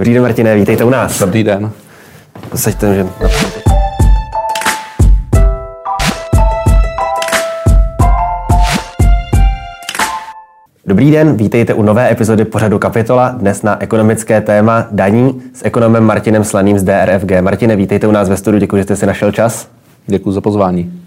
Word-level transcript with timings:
Dobrý 0.00 0.14
den, 0.14 0.22
Martine, 0.22 0.54
vítejte 0.54 0.84
u 0.84 0.90
nás. 0.90 1.18
Dobrý 1.18 1.44
den. 1.44 1.70
Zasaďte, 2.52 2.94
že 2.94 3.06
Dobrý 10.86 11.10
den, 11.10 11.36
vítejte 11.36 11.74
u 11.74 11.82
nové 11.82 12.10
epizody 12.10 12.44
pořadu 12.44 12.78
Kapitola, 12.78 13.28
dnes 13.28 13.62
na 13.62 13.82
ekonomické 13.82 14.40
téma 14.40 14.86
daní 14.90 15.42
s 15.54 15.64
ekonomem 15.64 16.04
Martinem 16.04 16.44
Slaným 16.44 16.78
z 16.78 16.82
DRFG. 16.82 17.40
Martine, 17.40 17.76
vítejte 17.76 18.06
u 18.06 18.10
nás 18.12 18.28
ve 18.28 18.36
studiu, 18.36 18.60
děkuji, 18.60 18.76
že 18.76 18.84
jste 18.84 18.96
si 18.96 19.06
našel 19.06 19.32
čas. 19.32 19.68
Děkuji 20.06 20.32
za 20.32 20.40
pozvání. 20.40 20.99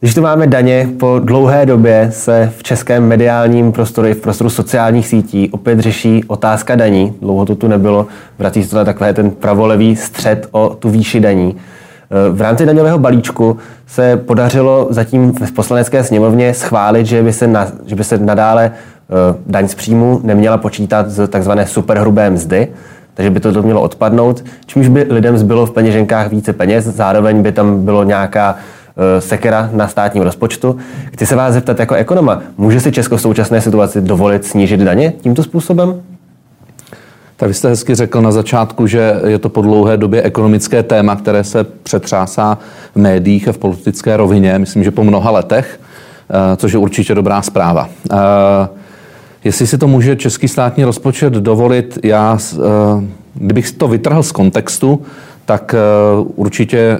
Když 0.00 0.14
tu 0.14 0.22
máme 0.22 0.46
daně, 0.46 0.88
po 0.98 1.20
dlouhé 1.24 1.66
době 1.66 2.08
se 2.12 2.52
v 2.56 2.62
českém 2.62 3.08
mediálním 3.08 3.72
prostoru 3.72 4.08
i 4.08 4.14
v 4.14 4.20
prostoru 4.20 4.50
sociálních 4.50 5.06
sítí 5.06 5.50
opět 5.50 5.80
řeší 5.80 6.24
otázka 6.26 6.76
daní. 6.76 7.14
Dlouho 7.22 7.46
to 7.46 7.56
tu 7.56 7.68
nebylo, 7.68 8.06
vrací 8.38 8.64
se 8.64 8.70
to 8.70 8.76
na 8.76 8.84
takové 8.84 9.14
ten 9.14 9.30
pravolevý 9.30 9.96
střed 9.96 10.48
o 10.50 10.76
tu 10.78 10.90
výši 10.90 11.20
daní. 11.20 11.56
V 12.32 12.40
rámci 12.40 12.66
daňového 12.66 12.98
balíčku 12.98 13.56
se 13.86 14.16
podařilo 14.16 14.86
zatím 14.90 15.32
v 15.32 15.52
poslanecké 15.52 16.04
sněmovně 16.04 16.54
schválit, 16.54 17.06
že 17.06 17.22
by 17.22 17.32
se, 17.32 17.46
na, 17.46 17.66
že 17.86 17.96
by 17.96 18.04
se 18.04 18.18
nadále 18.18 18.70
eh, 18.72 19.36
daň 19.46 19.68
z 19.68 19.74
příjmu 19.74 20.20
neměla 20.22 20.56
počítat 20.56 21.10
z 21.10 21.28
takzvané 21.28 21.66
superhrubé 21.66 22.30
mzdy, 22.30 22.68
takže 23.14 23.30
by 23.30 23.40
to 23.40 23.62
mělo 23.62 23.82
odpadnout, 23.82 24.44
čímž 24.66 24.88
by 24.88 25.06
lidem 25.10 25.38
zbylo 25.38 25.66
v 25.66 25.70
peněženkách 25.70 26.30
více 26.30 26.52
peněz, 26.52 26.84
zároveň 26.84 27.42
by 27.42 27.52
tam 27.52 27.84
bylo 27.84 28.04
nějaká 28.04 28.56
sekera 29.18 29.70
na 29.72 29.88
státním 29.88 30.22
rozpočtu. 30.22 30.76
Chci 31.12 31.26
se 31.26 31.36
vás 31.36 31.54
zeptat 31.54 31.78
jako 31.78 31.94
ekonoma, 31.94 32.42
může 32.56 32.80
si 32.80 32.92
Česko 32.92 33.16
v 33.16 33.20
současné 33.20 33.60
situaci 33.60 34.00
dovolit 34.00 34.44
snížit 34.44 34.80
daně 34.80 35.12
tímto 35.20 35.42
způsobem? 35.42 36.02
Tak 37.36 37.48
vy 37.48 37.54
jste 37.54 37.68
hezky 37.68 37.94
řekl 37.94 38.22
na 38.22 38.32
začátku, 38.32 38.86
že 38.86 39.20
je 39.26 39.38
to 39.38 39.48
po 39.48 39.62
dlouhé 39.62 39.96
době 39.96 40.22
ekonomické 40.22 40.82
téma, 40.82 41.16
které 41.16 41.44
se 41.44 41.64
přetřásá 41.64 42.58
v 42.94 42.96
médiích 42.96 43.48
a 43.48 43.52
v 43.52 43.58
politické 43.58 44.16
rovině, 44.16 44.58
myslím, 44.58 44.84
že 44.84 44.90
po 44.90 45.04
mnoha 45.04 45.30
letech, 45.30 45.80
eh, 46.30 46.56
což 46.56 46.72
je 46.72 46.78
určitě 46.78 47.14
dobrá 47.14 47.42
zpráva. 47.42 47.88
Eh, 48.12 48.16
jestli 49.44 49.66
si 49.66 49.78
to 49.78 49.86
může 49.86 50.16
český 50.16 50.48
státní 50.48 50.84
rozpočet 50.84 51.32
dovolit, 51.32 51.98
já, 52.04 52.38
kdybych 53.34 53.72
to 53.72 53.88
vytrhl 53.88 54.22
z 54.22 54.32
kontextu, 54.32 55.02
tak 55.50 55.74
eh, 55.74 55.78
určitě 56.36 56.78
eh, 56.78 56.98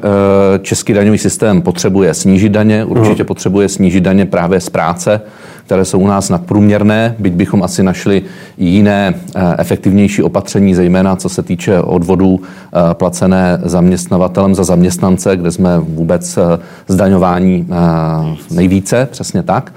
český 0.58 0.92
daňový 0.92 1.18
systém 1.18 1.62
potřebuje 1.62 2.14
snížit 2.14 2.48
daně, 2.48 2.84
určitě 2.84 3.24
potřebuje 3.24 3.68
snížit 3.68 4.00
daně 4.00 4.26
právě 4.26 4.60
z 4.60 4.68
práce, 4.68 5.20
které 5.66 5.84
jsou 5.84 5.98
u 5.98 6.06
nás 6.06 6.28
nadprůměrné, 6.28 7.14
byť 7.18 7.32
bychom 7.32 7.62
asi 7.62 7.82
našli 7.82 8.22
jiné 8.58 9.14
eh, 9.14 9.54
efektivnější 9.58 10.22
opatření, 10.22 10.74
zejména 10.74 11.16
co 11.16 11.28
se 11.28 11.42
týče 11.42 11.80
odvodů 11.80 12.40
placené 12.92 13.60
zaměstnavatelem 13.62 14.54
za 14.54 14.64
zaměstnance, 14.64 15.36
kde 15.36 15.50
jsme 15.50 15.78
vůbec 15.78 16.38
zdaňování 16.88 17.68
nejvíce, 18.50 19.08
přesně 19.10 19.42
tak. 19.42 19.72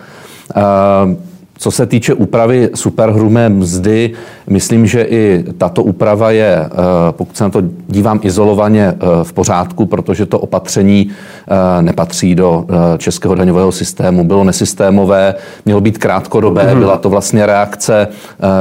Co 1.58 1.72
se 1.72 1.86
týče 1.86 2.14
úpravy 2.14 2.70
superhrubé 2.76 3.50
mzdy, 3.50 4.12
myslím, 4.50 4.88
že 4.88 5.02
i 5.04 5.44
tato 5.58 5.84
úprava 5.84 6.32
je, 6.32 6.58
eh, 6.66 6.70
pokud 7.12 7.38
se 7.38 7.44
na 7.44 7.50
to 7.50 7.62
dívám 7.88 8.20
izolovaně, 8.24 8.88
eh, 8.88 9.24
v 9.24 9.34
pořádku, 9.34 9.86
protože 9.86 10.26
to 10.26 10.40
opatření 10.40 11.10
eh, 11.10 11.82
nepatří 11.82 12.36
do 12.36 12.66
českého 12.98 13.36
daňového 13.36 13.72
systému. 13.72 14.24
Bylo 14.24 14.44
nesystémové, 14.44 15.36
mělo 15.66 15.82
být 15.82 15.98
krátkodobé, 15.98 16.64
mm-hmm. 16.64 16.80
byla 16.80 16.98
to 16.98 17.10
vlastně 17.10 17.46
reakce 17.46 18.08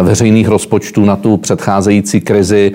veřejných 0.03 0.49
rozpočtů 0.49 1.05
na 1.05 1.17
tu 1.17 1.37
předcházející 1.37 2.21
krizi, 2.21 2.73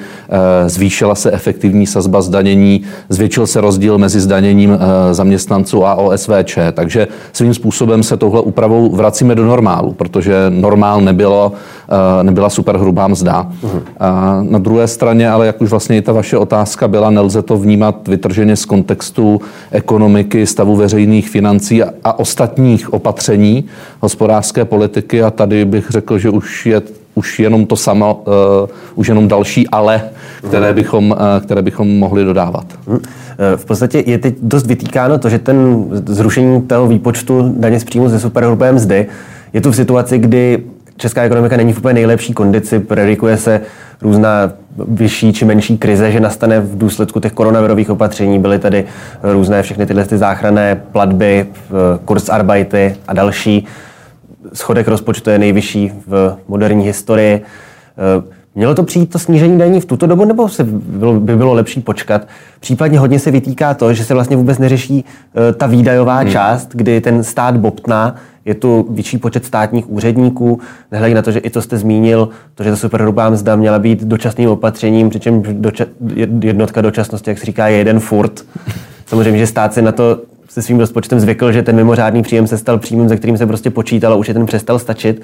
zvýšila 0.67 1.15
se 1.15 1.31
efektivní 1.31 1.87
sazba 1.87 2.21
zdanění, 2.21 2.81
zvětšil 3.09 3.47
se 3.47 3.61
rozdíl 3.61 3.97
mezi 3.97 4.19
zdaněním 4.19 4.79
zaměstnanců 5.11 5.85
a 5.85 5.95
OSVČ, 5.95 6.57
takže 6.73 7.07
svým 7.33 7.53
způsobem 7.53 8.03
se 8.03 8.17
touhle 8.17 8.41
úpravou 8.41 8.95
vracíme 8.95 9.35
do 9.35 9.45
normálu, 9.45 9.93
protože 9.93 10.16
normál 10.49 11.01
nebylo, 11.01 11.51
eh, 11.89 12.23
nebyla 12.23 12.49
super 12.49 12.77
hrubá 12.77 13.07
mzda. 13.07 13.47
Uh-huh. 13.63 13.81
A 13.99 14.39
na 14.49 14.59
druhé 14.59 14.87
straně, 14.87 15.29
ale 15.29 15.45
jak 15.45 15.61
už 15.61 15.69
vlastně 15.69 15.97
i 15.97 16.01
ta 16.01 16.11
vaše 16.11 16.37
otázka 16.37 16.87
byla, 16.87 17.09
nelze 17.09 17.41
to 17.41 17.57
vnímat 17.57 18.07
vytrženě 18.07 18.55
z 18.55 18.65
kontextu 18.65 19.41
ekonomiky, 19.71 20.45
stavu 20.45 20.75
veřejných 20.75 21.29
financí 21.29 21.83
a, 21.83 21.89
a 22.03 22.19
ostatních 22.19 22.93
opatření 22.93 23.65
hospodářské 23.99 24.65
politiky 24.65 25.23
a 25.23 25.31
tady 25.31 25.65
bych 25.65 25.89
řekl, 25.89 26.17
že 26.17 26.29
už 26.29 26.65
je 26.65 26.81
už 27.17 27.39
jenom 27.39 27.65
to 27.65 27.75
samo, 27.75 28.23
uh, 28.25 28.69
už 28.95 29.07
jenom 29.07 29.27
další 29.27 29.67
ale, 29.67 30.01
které 30.47 30.73
bychom, 30.73 31.11
uh, 31.11 31.17
které 31.45 31.61
bychom 31.61 31.97
mohli 31.97 32.23
dodávat. 32.23 32.65
Mhm. 32.87 32.99
V 33.55 33.65
podstatě 33.65 34.03
je 34.05 34.17
teď 34.17 34.35
dost 34.41 34.67
vytýkáno 34.67 35.17
to, 35.17 35.29
že 35.29 35.39
ten 35.39 35.85
zrušení 36.05 36.61
toho 36.61 36.87
výpočtu 36.87 37.53
daně 37.57 37.79
z 37.79 37.83
příjmu 37.83 38.09
ze 38.09 38.19
superhrubé 38.19 38.71
mzdy 38.71 39.07
je 39.53 39.61
tu 39.61 39.71
v 39.71 39.75
situaci, 39.75 40.17
kdy 40.17 40.63
česká 40.97 41.21
ekonomika 41.21 41.57
není 41.57 41.73
v 41.73 41.77
úplně 41.77 41.93
nejlepší 41.93 42.33
kondici, 42.33 42.79
predikuje 42.79 43.37
se 43.37 43.61
různá 44.01 44.51
vyšší 44.87 45.33
či 45.33 45.45
menší 45.45 45.77
krize, 45.77 46.11
že 46.11 46.19
nastane 46.19 46.59
v 46.59 46.77
důsledku 46.77 47.19
těch 47.19 47.31
koronavirových 47.31 47.89
opatření. 47.89 48.39
Byly 48.39 48.59
tady 48.59 48.85
různé 49.23 49.63
všechny 49.63 49.85
tyhle 49.85 50.05
ty 50.05 50.17
záchranné 50.17 50.81
platby, 50.91 51.45
kurzarbeity 52.05 52.95
a 53.07 53.13
další. 53.13 53.65
Schodek 54.53 54.87
rozpočtu 54.87 55.29
je 55.29 55.39
nejvyšší 55.39 55.91
v 56.07 56.37
moderní 56.47 56.85
historii. 56.85 57.41
Mělo 58.55 58.75
to 58.75 58.83
přijít 58.83 59.11
to 59.11 59.19
snížení 59.19 59.57
daní 59.57 59.81
v 59.81 59.85
tuto 59.85 60.07
dobu, 60.07 60.25
nebo 60.25 60.49
se 60.49 60.63
bylo, 60.63 61.19
by 61.19 61.35
bylo 61.35 61.53
lepší 61.53 61.81
počkat? 61.81 62.27
Případně 62.59 62.99
hodně 62.99 63.19
se 63.19 63.31
vytýká 63.31 63.73
to, 63.73 63.93
že 63.93 64.05
se 64.05 64.13
vlastně 64.13 64.37
vůbec 64.37 64.57
neřeší 64.57 65.05
uh, 65.05 65.57
ta 65.57 65.67
výdajová 65.67 66.17
hmm. 66.17 66.31
část, 66.31 66.69
kdy 66.73 67.01
ten 67.01 67.23
stát 67.23 67.57
bobtná, 67.57 68.15
je 68.47 68.53
tu 68.53 68.87
větší 68.89 69.17
počet 69.17 69.45
státních 69.45 69.89
úředníků, 69.89 70.59
nehledě 70.91 71.15
na 71.15 71.21
to, 71.21 71.31
že 71.31 71.39
i 71.39 71.49
to 71.49 71.61
jste 71.61 71.77
zmínil, 71.77 72.29
to, 72.55 72.63
že 72.63 72.69
ta 72.69 72.75
superhrubá 72.75 73.29
mzda 73.29 73.55
měla 73.55 73.79
být 73.79 74.03
dočasným 74.03 74.49
opatřením, 74.49 75.09
přičemž 75.09 75.47
doča- 75.47 75.87
jednotka 76.41 76.81
dočasnosti, 76.81 77.29
jak 77.29 77.37
se 77.37 77.45
říká, 77.45 77.67
je 77.67 77.77
jeden 77.77 77.99
furt. 77.99 78.45
Samozřejmě, 79.05 79.39
že 79.39 79.47
stát 79.47 79.73
si 79.73 79.81
na 79.81 79.91
to 79.91 80.21
se 80.49 80.61
svým 80.61 80.79
rozpočtem 80.79 81.19
zvykl, 81.19 81.51
že 81.51 81.63
ten 81.63 81.75
mimořádný 81.75 82.23
příjem 82.23 82.47
se 82.47 82.57
stal 82.57 82.77
příjmem, 82.77 83.09
ze 83.09 83.17
kterým 83.17 83.37
se 83.37 83.45
prostě 83.45 83.69
počítalo, 83.69 84.17
už 84.17 84.27
je 84.27 84.33
ten 84.33 84.45
přestal 84.45 84.79
stačit. 84.79 85.21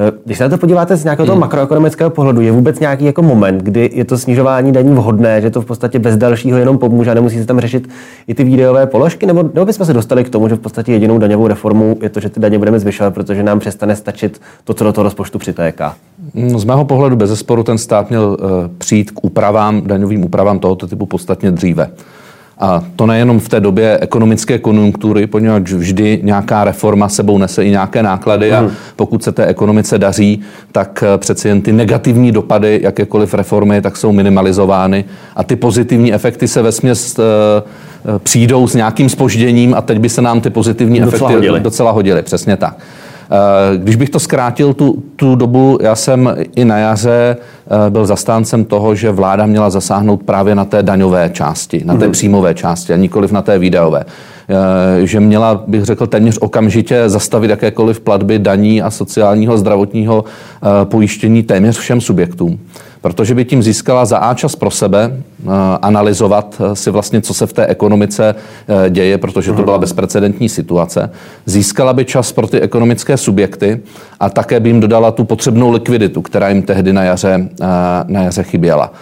Eh, 0.00 0.12
když 0.24 0.38
se 0.38 0.44
na 0.44 0.50
to 0.50 0.58
podíváte 0.58 0.96
z 0.96 1.04
nějakého 1.04 1.26
toho 1.26 1.34
hmm. 1.34 1.40
makroekonomického 1.40 2.10
pohledu, 2.10 2.40
je 2.40 2.52
vůbec 2.52 2.80
nějaký 2.80 3.04
jako 3.04 3.22
moment, 3.22 3.62
kdy 3.62 3.90
je 3.94 4.04
to 4.04 4.18
snižování 4.18 4.72
daní 4.72 4.94
vhodné, 4.94 5.40
že 5.40 5.50
to 5.50 5.62
v 5.62 5.64
podstatě 5.64 5.98
bez 5.98 6.16
dalšího 6.16 6.58
jenom 6.58 6.78
pomůže 6.78 7.10
a 7.10 7.14
nemusí 7.14 7.38
se 7.38 7.46
tam 7.46 7.60
řešit 7.60 7.88
i 8.26 8.34
ty 8.34 8.44
výdejové 8.44 8.86
položky, 8.86 9.26
nebo, 9.26 9.42
nebo 9.42 9.66
bychom 9.66 9.86
se 9.86 9.92
dostali 9.92 10.24
k 10.24 10.28
tomu, 10.28 10.48
že 10.48 10.54
v 10.54 10.58
podstatě 10.58 10.92
jedinou 10.92 11.18
daňovou 11.18 11.46
reformou 11.46 11.96
je 12.02 12.08
to, 12.08 12.20
že 12.20 12.28
ty 12.28 12.40
daně 12.40 12.58
budeme 12.58 12.80
zvyšovat, 12.80 13.14
protože 13.14 13.42
nám 13.42 13.58
přestane 13.58 13.96
stačit 13.96 14.40
to, 14.64 14.74
co 14.74 14.84
do 14.84 14.92
toho 14.92 15.02
rozpočtu 15.02 15.38
přitéká? 15.38 15.94
No, 16.34 16.58
z 16.58 16.64
mého 16.64 16.84
pohledu 16.84 17.16
bez 17.16 17.30
zesporu 17.30 17.62
ten 17.62 17.78
stát 17.78 18.08
měl 18.08 18.36
uh, 18.40 18.48
přijít 18.78 19.10
k 19.10 19.24
úpravám, 19.24 19.82
daňovým 19.86 20.24
úpravám 20.24 20.58
tohoto 20.58 20.86
typu 20.86 21.06
podstatně 21.06 21.50
dříve. 21.50 21.90
A 22.60 22.82
to 22.96 23.06
nejenom 23.06 23.40
v 23.40 23.48
té 23.48 23.60
době 23.60 23.98
ekonomické 24.00 24.58
konjunktury, 24.58 25.26
poněvadž 25.26 25.72
vždy 25.72 26.20
nějaká 26.22 26.64
reforma 26.64 27.08
sebou 27.08 27.38
nese 27.38 27.64
i 27.64 27.70
nějaké 27.70 28.02
náklady 28.02 28.52
a 28.52 28.60
hmm. 28.60 28.70
pokud 28.96 29.24
se 29.24 29.32
té 29.32 29.46
ekonomice 29.46 29.98
daří, 29.98 30.40
tak 30.72 31.04
eh, 31.06 31.18
přeci 31.18 31.48
jen 31.48 31.60
ty 31.60 31.72
negativní 31.72 32.32
dopady 32.32 32.80
jakékoliv 32.82 33.34
reformy 33.34 33.82
tak 33.82 33.96
jsou 33.96 34.12
minimalizovány 34.12 35.04
a 35.36 35.44
ty 35.44 35.56
pozitivní 35.56 36.14
efekty 36.14 36.48
se 36.48 36.62
ve 36.62 36.72
směs 36.72 37.18
eh, 37.18 37.22
eh, 37.22 38.18
přijdou 38.18 38.66
s 38.66 38.74
nějakým 38.74 39.08
spožděním 39.08 39.74
a 39.74 39.80
teď 39.80 39.98
by 39.98 40.08
se 40.08 40.22
nám 40.22 40.40
ty 40.40 40.50
pozitivní 40.50 41.00
docela 41.00 41.16
efekty 41.16 41.34
hodily. 41.34 41.60
docela 41.60 41.90
hodily. 41.90 42.22
Přesně 42.22 42.56
tak. 42.56 42.76
Když 43.76 43.96
bych 43.96 44.10
to 44.10 44.20
zkrátil, 44.20 44.74
tu, 44.74 45.02
tu 45.16 45.34
dobu, 45.34 45.78
já 45.82 45.94
jsem 45.94 46.36
i 46.56 46.64
na 46.64 46.78
jaře 46.78 47.36
Eh, 47.70 47.90
byl 47.90 48.06
zastáncem 48.06 48.64
toho, 48.64 48.94
že 48.94 49.10
vláda 49.10 49.46
měla 49.46 49.70
zasáhnout 49.70 50.22
právě 50.22 50.54
na 50.54 50.64
té 50.64 50.82
daňové 50.82 51.30
části, 51.32 51.82
na 51.84 51.96
té 51.96 52.06
mm. 52.06 52.12
příjmové 52.12 52.54
části 52.54 52.92
a 52.92 52.96
nikoliv 52.96 53.32
na 53.32 53.42
té 53.42 53.58
výdajové. 53.58 54.04
Eh, 54.50 55.06
že 55.06 55.20
měla, 55.20 55.64
bych 55.66 55.84
řekl, 55.84 56.06
téměř 56.06 56.38
okamžitě 56.40 57.08
zastavit 57.08 57.50
jakékoliv 57.50 58.00
platby 58.00 58.38
daní 58.38 58.82
a 58.82 58.90
sociálního 58.90 59.58
zdravotního 59.58 60.24
eh, 60.24 60.84
pojištění 60.84 61.42
téměř 61.42 61.78
všem 61.78 62.00
subjektům 62.00 62.58
protože 63.00 63.34
by 63.34 63.44
tím 63.44 63.62
získala 63.62 64.04
za 64.04 64.18
A 64.18 64.34
čas 64.34 64.56
pro 64.56 64.70
sebe, 64.70 65.22
analyzovat 65.82 66.62
si 66.74 66.90
vlastně, 66.90 67.20
co 67.20 67.34
se 67.34 67.46
v 67.46 67.52
té 67.52 67.66
ekonomice 67.66 68.34
děje, 68.88 69.18
protože 69.18 69.52
to 69.52 69.62
byla 69.62 69.78
bezprecedentní 69.78 70.48
situace. 70.48 71.10
Získala 71.46 71.92
by 71.92 72.04
čas 72.04 72.32
pro 72.32 72.46
ty 72.46 72.60
ekonomické 72.60 73.16
subjekty 73.16 73.80
a 74.20 74.30
také 74.30 74.60
by 74.60 74.68
jim 74.68 74.80
dodala 74.80 75.10
tu 75.10 75.24
potřebnou 75.24 75.70
likviditu, 75.70 76.22
která 76.22 76.48
jim 76.48 76.62
tehdy 76.62 76.92
na 76.92 77.02
jaře, 77.02 77.48
na 78.08 78.22
jaře 78.22 78.42
chyběla. 78.42 78.92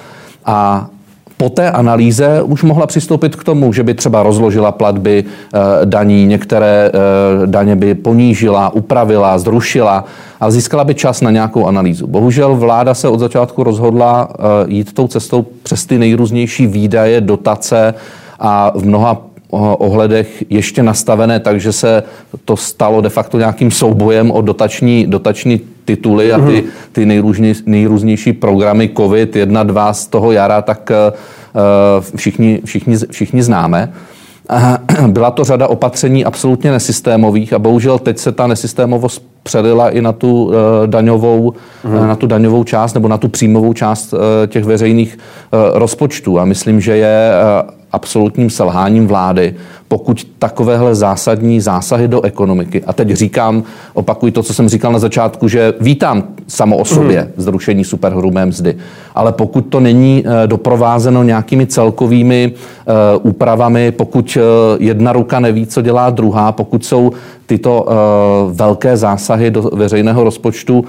A 0.45 0.89
po 1.37 1.49
té 1.49 1.71
analýze 1.71 2.43
už 2.43 2.63
mohla 2.63 2.87
přistoupit 2.87 3.37
k 3.37 3.45
tomu, 3.45 3.73
že 3.73 3.83
by 3.83 3.95
třeba 3.95 4.23
rozložila 4.23 4.73
platby 4.73 5.25
e, 5.25 5.87
daní, 5.87 6.27
některé 6.27 6.91
e, 6.91 7.47
daně 7.47 7.77
by 7.77 7.95
ponížila, 7.95 8.75
upravila, 8.75 9.39
zrušila 9.39 10.05
a 10.41 10.51
získala 10.51 10.85
by 10.85 10.95
čas 10.95 11.21
na 11.21 11.31
nějakou 11.31 11.67
analýzu. 11.67 12.07
Bohužel 12.07 12.57
vláda 12.57 12.95
se 12.95 13.09
od 13.09 13.21
začátku 13.21 13.63
rozhodla 13.63 14.29
e, 14.29 14.73
jít 14.73 14.93
tou 14.93 15.09
cestou 15.09 15.47
přes 15.63 15.87
ty 15.87 15.99
nejrůznější 15.99 16.67
výdaje, 16.67 17.21
dotace 17.21 17.95
a 18.39 18.73
v 18.75 18.87
mnoha 18.87 19.23
ohledech 19.51 20.45
ještě 20.51 20.83
nastavené 20.83 21.41
tak, 21.41 21.61
že 21.61 21.73
se 21.73 22.03
to 22.45 22.57
stalo 22.57 23.01
de 23.01 23.09
facto 23.09 23.39
nějakým 23.39 23.71
soubojem 23.71 24.31
o 24.31 24.41
dotační, 24.41 25.07
dotační 25.07 25.61
tituly 25.87 26.33
a 26.33 26.39
ty, 26.39 26.63
mhm. 26.63 26.71
ty 26.93 27.07
nejrůznější, 27.07 27.63
nejrůznější 27.67 28.33
programy 28.33 28.91
COVID 28.97 29.37
1, 29.37 29.63
2 29.63 29.93
z 29.93 30.07
toho 30.07 30.33
jara, 30.33 30.63
tak 30.63 30.91
uh, 30.91 32.17
všichni, 32.17 32.61
všichni, 32.65 32.97
všichni 33.11 33.43
známe. 33.43 33.93
Byla 35.07 35.31
to 35.31 35.45
řada 35.45 35.67
opatření 35.67 36.25
absolutně 36.25 36.71
nesystémových 36.71 37.53
a 37.53 37.59
bohužel 37.59 37.99
teď 37.99 38.19
se 38.19 38.33
ta 38.33 38.47
nesystémovost 38.47 39.23
přelila 39.43 39.91
i 39.91 40.03
na 40.03 40.13
tu 40.13 40.53
daňovou, 40.87 41.53
hmm. 41.85 42.09
na 42.09 42.17
tu 42.17 42.27
daňovou 42.27 42.65
část 42.65 42.95
nebo 42.95 43.09
na 43.09 43.19
tu 43.19 43.29
příjmovou 43.29 43.73
část 43.73 44.15
těch 44.47 44.65
veřejných 44.65 45.19
rozpočtů. 45.75 46.39
A 46.39 46.45
myslím, 46.45 46.81
že 46.81 46.97
je 46.97 47.33
absolutním 47.97 48.51
selháním 48.51 49.07
vlády, 49.07 49.55
pokud 49.89 50.27
takovéhle 50.39 50.95
zásadní 50.95 51.61
zásahy 51.61 52.09
do 52.09 52.23
ekonomiky, 52.23 52.85
a 52.85 52.93
teď 52.93 53.09
říkám, 53.09 53.63
opakuji 53.95 54.33
to, 54.33 54.43
co 54.43 54.55
jsem 54.55 54.69
říkal 54.69 54.93
na 54.93 54.99
začátku, 54.99 55.49
že 55.49 55.75
vítám 55.81 56.25
samo 56.47 56.77
o 56.77 56.85
sobě 56.85 57.23
mm. 57.23 57.43
zrušení 57.43 57.85
superhrubé 57.85 58.47
mzdy, 58.47 58.77
ale 59.17 59.33
pokud 59.33 59.61
to 59.61 59.81
není 59.81 60.25
eh, 60.27 60.47
doprovázeno 60.47 61.23
nějakými 61.23 61.67
celkovými 61.67 62.53
uh, 62.53 62.95
úpravami, 63.23 63.93
pokud 63.93 64.37
uh, 64.37 64.43
jedna 64.83 65.13
ruka 65.13 65.41
neví, 65.41 65.67
co 65.67 65.83
dělá 65.83 66.11
druhá, 66.11 66.53
pokud 66.53 66.85
jsou 66.85 67.13
tyto 67.47 67.87
velké 68.53 68.97
zásahy 68.97 69.51
do 69.51 69.63
veřejného 69.63 70.25
rozpočtu 70.25 70.85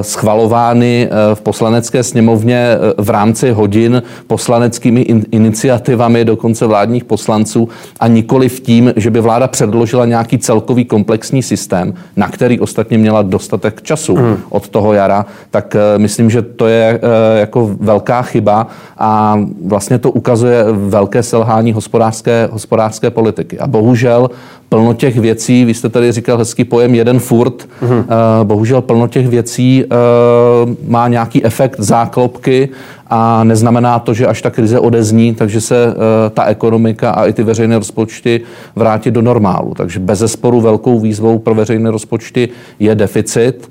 schvalovány 0.00 1.08
v 1.34 1.40
poslanecké 1.40 2.02
sněmovně 2.02 2.76
v 2.98 3.10
rámci 3.10 3.50
hodin 3.50 4.02
poslaneckými 4.26 5.00
in- 5.00 5.24
iniciativami 5.30 6.24
dokonce 6.24 6.66
vládních 6.66 7.04
poslanců 7.04 7.68
a 8.00 8.08
nikoli 8.08 8.48
v 8.48 8.60
tím, 8.60 8.92
že 8.96 9.10
by 9.10 9.20
vláda 9.20 9.48
předložila 9.48 10.06
nějaký 10.06 10.38
celkový 10.38 10.84
komplexní 10.84 11.42
systém, 11.42 11.94
na 12.16 12.28
který 12.28 12.60
ostatně 12.60 12.98
měla 12.98 13.22
dostatek 13.22 13.82
času 13.82 14.16
mm. 14.16 14.36
od 14.50 14.68
toho 14.68 14.92
jara, 14.92 15.26
tak 15.50 15.76
myslím, 15.96 16.30
že 16.30 16.42
to 16.42 16.66
je 16.66 17.00
uh, 17.02 17.08
jako 17.58 17.76
velká 17.80 18.22
chyba 18.22 18.66
a 18.98 19.40
vlastně 19.66 19.98
to 19.98 20.10
ukazuje 20.10 20.64
velké 20.72 21.22
selhání 21.22 21.72
hospodářské, 21.72 22.48
hospodářské 22.52 23.10
politiky. 23.10 23.58
A 23.58 23.66
bohužel 23.66 24.30
plno 24.68 24.94
těch 24.94 25.18
věcí, 25.18 25.64
vy 25.64 25.74
jste 25.74 25.88
tady 25.88 26.12
říkal 26.12 26.38
hezký 26.38 26.64
pojem 26.64 26.94
jeden 26.94 27.18
furt, 27.18 27.68
mm-hmm. 27.82 28.04
bohužel 28.44 28.82
plno 28.82 29.08
těch 29.08 29.28
věcí 29.28 29.84
uh, 29.84 30.90
má 30.90 31.08
nějaký 31.08 31.44
efekt 31.44 31.76
záklopky 31.78 32.68
a 33.10 33.44
neznamená 33.44 33.98
to, 33.98 34.14
že 34.14 34.26
až 34.26 34.42
ta 34.42 34.50
krize 34.50 34.80
odezní, 34.80 35.34
takže 35.34 35.60
se 35.60 35.86
uh, 35.86 35.94
ta 36.34 36.44
ekonomika 36.44 37.10
a 37.10 37.24
i 37.26 37.32
ty 37.32 37.42
veřejné 37.42 37.78
rozpočty 37.78 38.40
vrátí 38.76 39.10
do 39.10 39.22
normálu. 39.22 39.74
Takže 39.74 40.00
bez 40.00 40.18
zesporu 40.18 40.60
velkou 40.60 41.00
výzvou 41.00 41.38
pro 41.38 41.54
veřejné 41.54 41.90
rozpočty 41.90 42.48
je 42.78 42.94
deficit. 42.94 43.70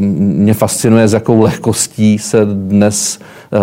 Mě 0.00 0.54
fascinuje, 0.54 1.08
s 1.08 1.12
jakou 1.12 1.40
lehkostí 1.40 2.18
se 2.18 2.44
dnes 2.44 3.18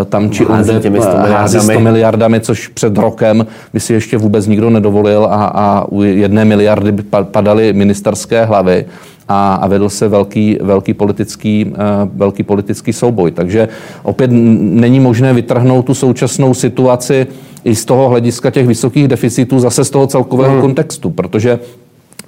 tam 0.09 0.29
či 0.29 0.45
onde 0.45 0.81
hází 1.29 1.59
100 1.59 1.79
miliardami, 1.79 2.39
což 2.39 2.67
před 2.67 2.97
rokem 2.97 3.45
by 3.73 3.79
si 3.79 3.93
ještě 3.93 4.17
vůbec 4.17 4.47
nikdo 4.47 4.69
nedovolil 4.69 5.25
a, 5.25 5.45
a 5.45 5.85
u 5.91 6.03
jedné 6.03 6.34
miliardy 6.43 6.91
by 6.91 7.03
padaly 7.31 7.73
ministerské 7.73 8.45
hlavy 8.45 8.85
a, 9.27 9.55
a 9.55 9.67
vedl 9.67 9.89
se 9.89 10.07
velký, 10.07 10.57
velký, 10.61 10.93
politický, 10.93 11.65
uh, 11.65 11.73
velký 12.15 12.43
politický 12.43 12.93
souboj. 12.93 13.31
Takže 13.31 13.67
opět 14.03 14.31
není 14.31 14.99
možné 14.99 15.33
vytrhnout 15.33 15.85
tu 15.85 15.93
současnou 15.93 16.53
situaci 16.53 17.27
i 17.63 17.75
z 17.75 17.85
toho 17.85 18.09
hlediska 18.09 18.49
těch 18.49 18.67
vysokých 18.67 19.07
deficitů 19.07 19.59
zase 19.59 19.85
z 19.85 19.89
toho 19.89 20.07
celkového 20.07 20.51
hmm. 20.51 20.61
kontextu, 20.61 21.09
protože 21.09 21.59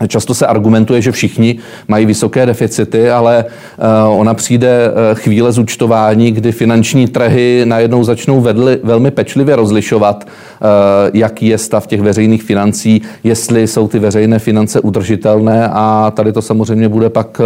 Často 0.07 0.33
se 0.33 0.47
argumentuje, 0.47 1.01
že 1.01 1.11
všichni 1.11 1.59
mají 1.87 2.05
vysoké 2.05 2.45
deficity, 2.45 3.09
ale 3.09 3.45
uh, 3.45 4.19
ona 4.19 4.33
přijde 4.33 4.91
uh, 4.91 5.19
chvíle 5.19 5.51
zúčtování, 5.51 6.31
kdy 6.31 6.51
finanční 6.51 7.07
trhy 7.07 7.61
najednou 7.65 8.03
začnou 8.03 8.41
vedli, 8.41 8.79
velmi 8.83 9.11
pečlivě 9.11 9.55
rozlišovat, 9.55 10.23
uh, 10.23 10.67
jaký 11.13 11.47
je 11.47 11.57
stav 11.57 11.87
těch 11.87 12.01
veřejných 12.01 12.43
financí, 12.43 13.01
jestli 13.23 13.67
jsou 13.67 13.87
ty 13.87 13.99
veřejné 13.99 14.39
finance 14.39 14.79
udržitelné 14.79 15.69
a 15.71 16.11
tady 16.15 16.33
to 16.33 16.41
samozřejmě 16.41 16.89
bude 16.89 17.09
pak 17.09 17.41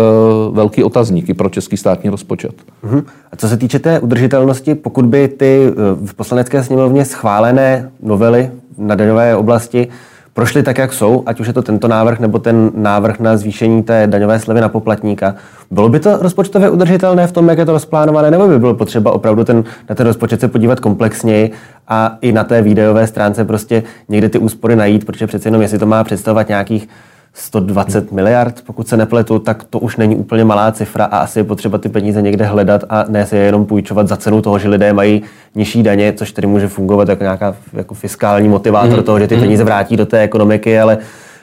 velký 0.52 0.84
otazník 0.84 1.30
i 1.30 1.34
pro 1.34 1.50
český 1.50 1.78
státní 1.78 2.10
rozpočet. 2.10 2.52
Uh-huh. 2.84 3.04
A 3.32 3.36
co 3.36 3.50
se 3.50 3.58
týče 3.58 3.80
té 3.80 4.00
udržitelnosti, 4.00 4.76
pokud 4.76 5.06
by 5.06 5.28
ty 5.28 5.74
v 6.06 6.14
poslanecké 6.14 6.64
sněmovně 6.64 7.06
schválené 7.06 7.92
novely 8.04 8.50
na 8.78 8.96
daňové 8.96 9.36
oblasti 9.36 9.88
prošly 10.34 10.64
tak, 10.64 10.78
jak 10.78 10.94
jsou, 10.94 11.24
ať 11.26 11.40
už 11.40 11.48
je 11.48 11.54
to 11.54 11.62
tento 11.62 11.88
návrh 11.88 12.20
nebo 12.20 12.40
ten 12.40 12.72
návrh 12.76 13.20
na 13.20 13.38
zvýšení 13.38 13.84
té 13.84 14.08
daňové 14.08 14.40
slevy 14.40 14.62
na 14.62 14.70
poplatníka, 14.70 15.36
bylo 15.72 15.90
by 15.90 16.00
to 16.00 16.18
rozpočtově 16.18 16.70
udržitelné 16.70 17.28
v 17.28 17.32
tom, 17.32 17.50
jak 17.50 17.58
je 17.58 17.66
to 17.66 17.72
rozplánované, 17.72 18.32
nebo 18.32 18.48
by 18.48 18.60
bylo 18.60 18.74
potřeba 18.74 19.12
opravdu 19.12 19.44
ten, 19.44 19.64
na 19.90 19.96
ten 19.96 20.08
rozpočet 20.08 20.40
se 20.40 20.48
podívat 20.48 20.80
komplexněji 20.80 21.52
a 21.88 22.18
i 22.22 22.32
na 22.32 22.44
té 22.44 22.62
výdajové 22.62 23.08
stránce 23.08 23.46
prostě 23.46 23.84
někde 24.10 24.30
ty 24.30 24.38
úspory 24.38 24.76
najít, 24.76 25.06
protože 25.06 25.28
přece 25.28 25.48
jenom 25.48 25.62
jestli 25.62 25.80
to 25.80 25.86
má 25.86 26.04
představovat 26.04 26.48
nějakých 26.48 26.90
120 27.34 28.12
miliard, 28.12 28.62
pokud 28.66 28.88
se 28.88 28.98
nepletu, 28.98 29.40
tak 29.40 29.64
to 29.64 29.80
už 29.80 29.98
není 29.98 30.16
úplně 30.16 30.46
malá 30.46 30.72
cifra 30.72 31.06
a 31.06 31.18
asi 31.18 31.40
je 31.40 31.44
potřeba 31.44 31.78
ty 31.78 31.90
peníze 31.90 32.22
někde 32.22 32.46
hledat 32.46 32.84
a 32.90 33.06
ne 33.10 33.26
se 33.26 33.38
je 33.38 33.46
jenom 33.46 33.66
půjčovat 33.66 34.08
za 34.08 34.18
cenu 34.18 34.42
toho, 34.42 34.60
že 34.60 34.70
lidé 34.70 34.94
mají 34.94 35.22
nižší 35.56 35.84
daně, 35.84 36.14
což 36.14 36.32
tedy 36.32 36.48
může 36.48 36.68
fungovat 36.68 37.10
jako 37.10 37.24
nějaká 37.24 37.56
jako 37.74 37.94
fiskální 37.94 38.50
motivátor 38.50 38.98
mm. 38.98 39.04
toho, 39.04 39.20
že 39.20 39.28
ty 39.28 39.36
mhm. 39.36 39.44
peníze 39.44 39.64
vrátí 39.64 39.98
do 39.98 40.06
té 40.06 40.20
ekonomiky, 40.20 40.80
ale 40.80 40.98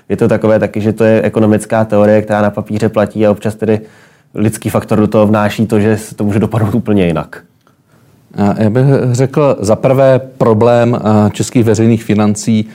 je 0.09 0.17
to 0.17 0.29
takové 0.29 0.59
taky, 0.59 0.81
že 0.81 0.93
to 0.93 1.05
je 1.05 1.23
ekonomická 1.23 1.85
teorie, 1.85 2.23
která 2.23 2.43
na 2.43 2.51
papíře 2.51 2.89
platí 2.89 3.27
a 3.27 3.31
občas 3.31 3.55
tedy 3.55 3.81
lidský 4.35 4.71
faktor 4.71 4.99
do 4.99 5.07
toho 5.07 5.27
vnáší 5.27 5.67
to, 5.67 5.81
že 5.81 5.99
to 6.17 6.25
může 6.25 6.39
dopadnout 6.39 6.75
úplně 6.75 7.07
jinak. 7.07 7.43
Já 8.59 8.71
bych 8.71 8.85
řekl 9.13 9.57
za 9.61 9.77
prvé 9.77 10.21
problém 10.39 10.97
eh, 11.01 11.31
českých 11.31 11.65
veřejných 11.65 12.05
financí 12.05 12.69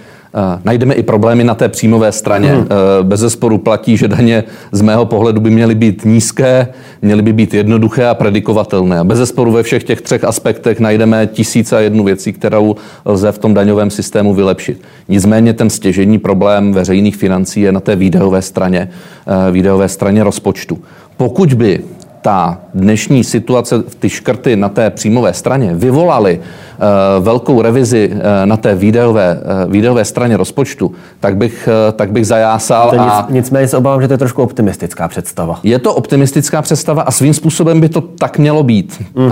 najdeme 0.66 0.94
i 0.94 1.04
problémy 1.04 1.44
na 1.44 1.56
té 1.56 1.70
příjmové 1.70 2.12
straně. 2.12 2.54
Hmm. 2.54 2.66
Eh, 2.66 3.04
bez 3.04 3.20
zesporu 3.20 3.58
platí, 3.58 3.98
že 3.98 4.08
daně 4.08 4.44
z 4.72 4.82
mého 4.82 5.06
pohledu 5.06 5.42
by 5.42 5.50
měly 5.50 5.76
být 5.76 6.06
nízké, 6.06 6.68
měly 7.02 7.22
by 7.22 7.34
být 7.34 7.54
jednoduché 7.54 8.08
a 8.08 8.14
predikovatelné. 8.14 9.00
A 9.00 9.04
bez 9.04 9.18
zesporu 9.18 9.52
ve 9.52 9.64
všech 9.64 9.84
těch 9.84 10.02
třech 10.02 10.24
aspektech 10.24 10.80
najdeme 10.80 11.28
tisíce 11.28 11.78
a 11.78 11.80
jednu 11.80 12.04
věcí, 12.04 12.34
kterou 12.34 12.76
lze 13.06 13.32
v 13.32 13.38
tom 13.38 13.54
daňovém 13.54 13.90
systému 13.90 14.34
vylepšit. 14.34 14.82
Nicméně 15.10 15.54
ten 15.54 15.70
stěžení 15.70 16.20
problém 16.20 16.74
veřejných 16.74 17.16
financí 17.16 17.62
je 17.62 17.72
na 17.72 17.80
té 17.80 17.96
výdajové 17.96 18.42
straně, 18.42 18.90
eh, 19.28 19.52
výdajové 19.52 19.90
straně 19.90 20.24
rozpočtu. 20.24 20.78
Pokud 21.18 21.54
by 21.54 21.82
ta 22.24 22.58
dnešní 22.74 23.24
situace, 23.24 23.84
ty 24.00 24.10
škrty 24.10 24.56
na 24.56 24.70
té 24.70 24.90
příjmové 24.90 25.34
straně 25.34 25.72
vyvolaly 25.74 26.40
uh, 26.40 27.26
velkou 27.26 27.62
revizi 27.62 28.10
uh, 28.14 28.20
na 28.46 28.58
té 28.58 28.76
výdajové, 28.76 29.40
uh, 29.66 29.72
výdajové 29.72 30.06
straně 30.06 30.38
rozpočtu, 30.38 30.92
tak 31.20 31.38
bych, 31.38 31.70
tak 31.96 32.12
bych 32.12 32.28
zajásal. 32.28 32.90
To 32.90 32.96
nic, 32.96 33.04
a 33.06 33.28
nicméně 33.30 33.68
se 33.68 33.78
obávám, 33.78 34.02
že 34.02 34.08
to 34.08 34.14
je 34.14 34.18
trošku 34.18 34.44
optimistická 34.44 35.08
představa. 35.08 35.60
Je 35.64 35.80
to 35.80 35.94
optimistická 35.94 36.62
představa 36.62 37.02
a 37.02 37.12
svým 37.12 37.34
způsobem 37.34 37.82
by 37.82 37.90
to 37.90 38.02
tak 38.02 38.38
mělo 38.38 38.64
být. 38.64 39.04
Mm. 39.16 39.26
Uh, 39.26 39.32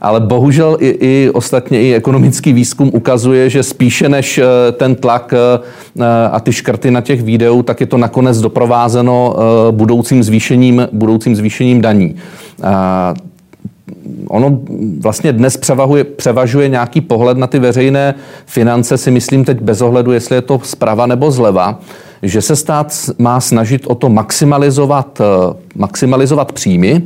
ale 0.00 0.20
bohužel 0.20 0.76
i, 0.80 0.88
i 0.88 1.30
ostatně 1.30 1.82
i 1.82 1.94
ekonomický 1.94 2.52
výzkum 2.52 2.90
ukazuje, 2.92 3.50
že 3.50 3.62
spíše 3.62 4.08
než 4.08 4.38
eh, 4.38 4.72
ten 4.72 4.94
tlak 4.94 5.34
eh, 5.34 6.04
a 6.32 6.40
ty 6.40 6.52
škrty 6.52 6.90
na 6.90 7.00
těch 7.00 7.22
videů, 7.22 7.62
tak 7.62 7.80
je 7.80 7.86
to 7.86 7.98
nakonec 7.98 8.40
doprovázeno 8.40 9.36
eh, 9.36 9.72
budoucím 9.72 10.22
zvýšením, 10.22 10.88
budoucím 10.92 11.36
zvýšením 11.36 11.80
daní. 11.80 12.16
Ono 14.28 14.60
vlastně 15.00 15.32
dnes 15.32 15.56
převahuje, 15.56 16.04
převažuje 16.04 16.68
nějaký 16.68 17.00
pohled 17.00 17.38
na 17.38 17.46
ty 17.46 17.58
veřejné 17.58 18.14
finance, 18.46 18.98
si 18.98 19.10
myslím 19.10 19.44
teď 19.44 19.60
bez 19.60 19.80
ohledu, 19.80 20.12
jestli 20.12 20.36
je 20.36 20.42
to 20.42 20.60
zprava 20.62 21.06
nebo 21.06 21.30
zleva, 21.30 21.80
že 22.22 22.42
se 22.42 22.56
stát 22.56 22.94
má 23.18 23.40
snažit 23.40 23.86
o 23.86 23.94
to 23.94 24.08
maximalizovat, 24.08 25.20
maximalizovat 25.74 26.52
příjmy, 26.52 27.02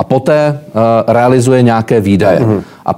a 0.00 0.04
poté 0.04 0.58
uh, 0.72 0.80
realizuje 1.12 1.62
nějaké 1.62 2.00
výdaje. 2.00 2.40
Mm-hmm. 2.40 2.62
A 2.86 2.94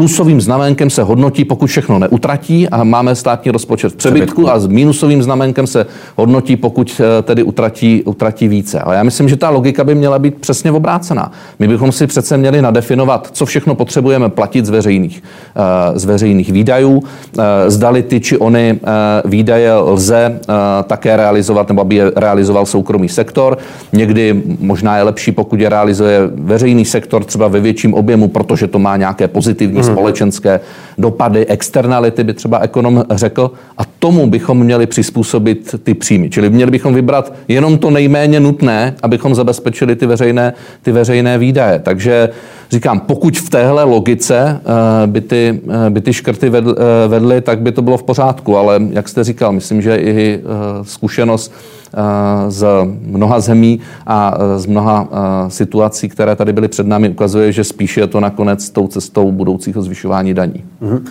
plusovým 0.00 0.40
znamenkem 0.40 0.90
se 0.90 1.02
hodnotí, 1.02 1.44
pokud 1.44 1.66
všechno 1.66 1.98
neutratí 1.98 2.68
a 2.68 2.84
máme 2.84 3.14
státní 3.14 3.50
rozpočet 3.50 3.92
v 3.92 3.96
přebytku 3.96 4.50
a 4.50 4.60
s 4.60 4.66
minusovým 4.66 5.22
znamenkem 5.22 5.66
se 5.66 5.86
hodnotí, 6.16 6.56
pokud 6.56 7.00
eh, 7.00 7.22
tedy 7.22 7.42
utratí, 7.42 8.02
utratí 8.04 8.48
více. 8.48 8.80
Ale 8.80 8.96
já 8.96 9.02
myslím, 9.02 9.28
že 9.28 9.36
ta 9.36 9.50
logika 9.50 9.84
by 9.84 9.94
měla 9.94 10.18
být 10.18 10.34
přesně 10.34 10.72
obrácená. 10.72 11.32
My 11.58 11.68
bychom 11.68 11.92
si 11.92 12.06
přece 12.06 12.36
měli 12.36 12.62
nadefinovat, 12.62 13.28
co 13.32 13.46
všechno 13.46 13.74
potřebujeme 13.74 14.28
platit 14.28 14.66
z 14.66 14.68
veřejných, 14.68 15.22
eh, 15.56 15.98
z 15.98 16.04
veřejných 16.04 16.52
výdajů, 16.52 17.02
eh, 17.02 17.70
zdali 17.70 18.02
ty 18.02 18.20
či 18.20 18.38
ony 18.38 18.80
výdaje 19.24 19.74
lze 19.74 20.40
také 20.86 21.16
realizovat, 21.16 21.68
nebo 21.68 21.80
aby 21.80 21.94
je 21.94 22.12
realizoval 22.16 22.66
soukromý 22.66 23.08
sektor. 23.08 23.58
Někdy 23.92 24.42
možná 24.60 24.96
je 24.96 25.02
lepší, 25.02 25.32
pokud 25.32 25.60
je 25.60 25.68
realizuje 25.68 26.20
veřejný 26.34 26.84
sektor 26.84 27.24
třeba 27.24 27.48
ve 27.48 27.60
větším 27.60 27.94
objemu, 27.94 28.28
protože 28.28 28.66
to 28.66 28.78
má 28.78 28.96
nějaké 28.96 29.28
pozitivní 29.28 29.80
hmm. 29.80 29.89
Společenské 29.92 30.60
dopady, 30.98 31.46
externality, 31.46 32.24
by 32.24 32.34
třeba 32.34 32.58
ekonom 32.58 33.04
řekl. 33.10 33.50
A 33.78 33.82
tomu 33.98 34.26
bychom 34.26 34.58
měli 34.64 34.86
přizpůsobit 34.86 35.74
ty 35.82 35.94
příjmy. 35.94 36.30
Čili 36.30 36.50
měli 36.50 36.70
bychom 36.70 36.94
vybrat 36.94 37.32
jenom 37.48 37.78
to 37.78 37.90
nejméně 37.90 38.40
nutné, 38.40 38.94
abychom 39.02 39.34
zabezpečili 39.34 39.96
ty 39.96 40.06
veřejné, 40.06 40.52
ty 40.82 40.92
veřejné 40.92 41.38
výdaje. 41.38 41.78
Takže 41.78 42.28
říkám, 42.70 43.00
pokud 43.00 43.38
v 43.38 43.50
téhle 43.50 43.84
logice 43.84 44.60
eh, 44.60 45.06
by 45.06 45.20
ty, 45.20 45.60
eh, 45.86 45.90
by 45.90 46.00
ty 46.00 46.12
škrty 46.12 46.52
eh, 46.54 46.62
vedly, 47.08 47.40
tak 47.40 47.60
by 47.60 47.72
to 47.72 47.82
bylo 47.82 47.96
v 47.96 48.02
pořádku. 48.02 48.56
Ale 48.56 48.80
jak 48.90 49.08
jste 49.08 49.24
říkal, 49.24 49.52
myslím, 49.52 49.82
že 49.82 49.96
i 49.96 50.40
zkušenost 50.82 51.52
z 52.48 52.66
mnoha 53.06 53.40
zemí 53.40 53.80
a 54.06 54.38
z 54.56 54.66
mnoha 54.66 55.08
situací, 55.48 56.08
které 56.08 56.36
tady 56.36 56.52
byly 56.52 56.68
před 56.68 56.86
námi, 56.86 57.08
ukazuje, 57.08 57.52
že 57.52 57.64
spíše 57.64 58.00
je 58.00 58.06
to 58.06 58.20
nakonec 58.20 58.70
tou 58.70 58.86
cestou 58.86 59.32
budoucího 59.32 59.82
zvyšování 59.82 60.34
daní. 60.34 60.64
Mhm. 60.80 61.04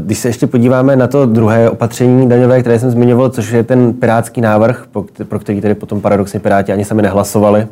Když 0.00 0.18
se 0.18 0.28
ještě 0.28 0.46
podíváme 0.46 0.96
na 0.96 1.06
to 1.06 1.26
druhé 1.26 1.70
opatření 1.70 2.28
daňové, 2.28 2.60
které 2.60 2.78
jsem 2.78 2.90
zmiňoval, 2.90 3.28
což 3.28 3.50
je 3.50 3.62
ten 3.62 3.92
pirátský 3.92 4.40
návrh, 4.40 4.86
pro 5.28 5.38
který 5.38 5.60
tedy 5.60 5.74
potom 5.74 6.00
paradoxně 6.00 6.40
Piráti 6.40 6.72
ani 6.72 6.84
sami 6.84 7.02
nehlasovali, 7.02 7.66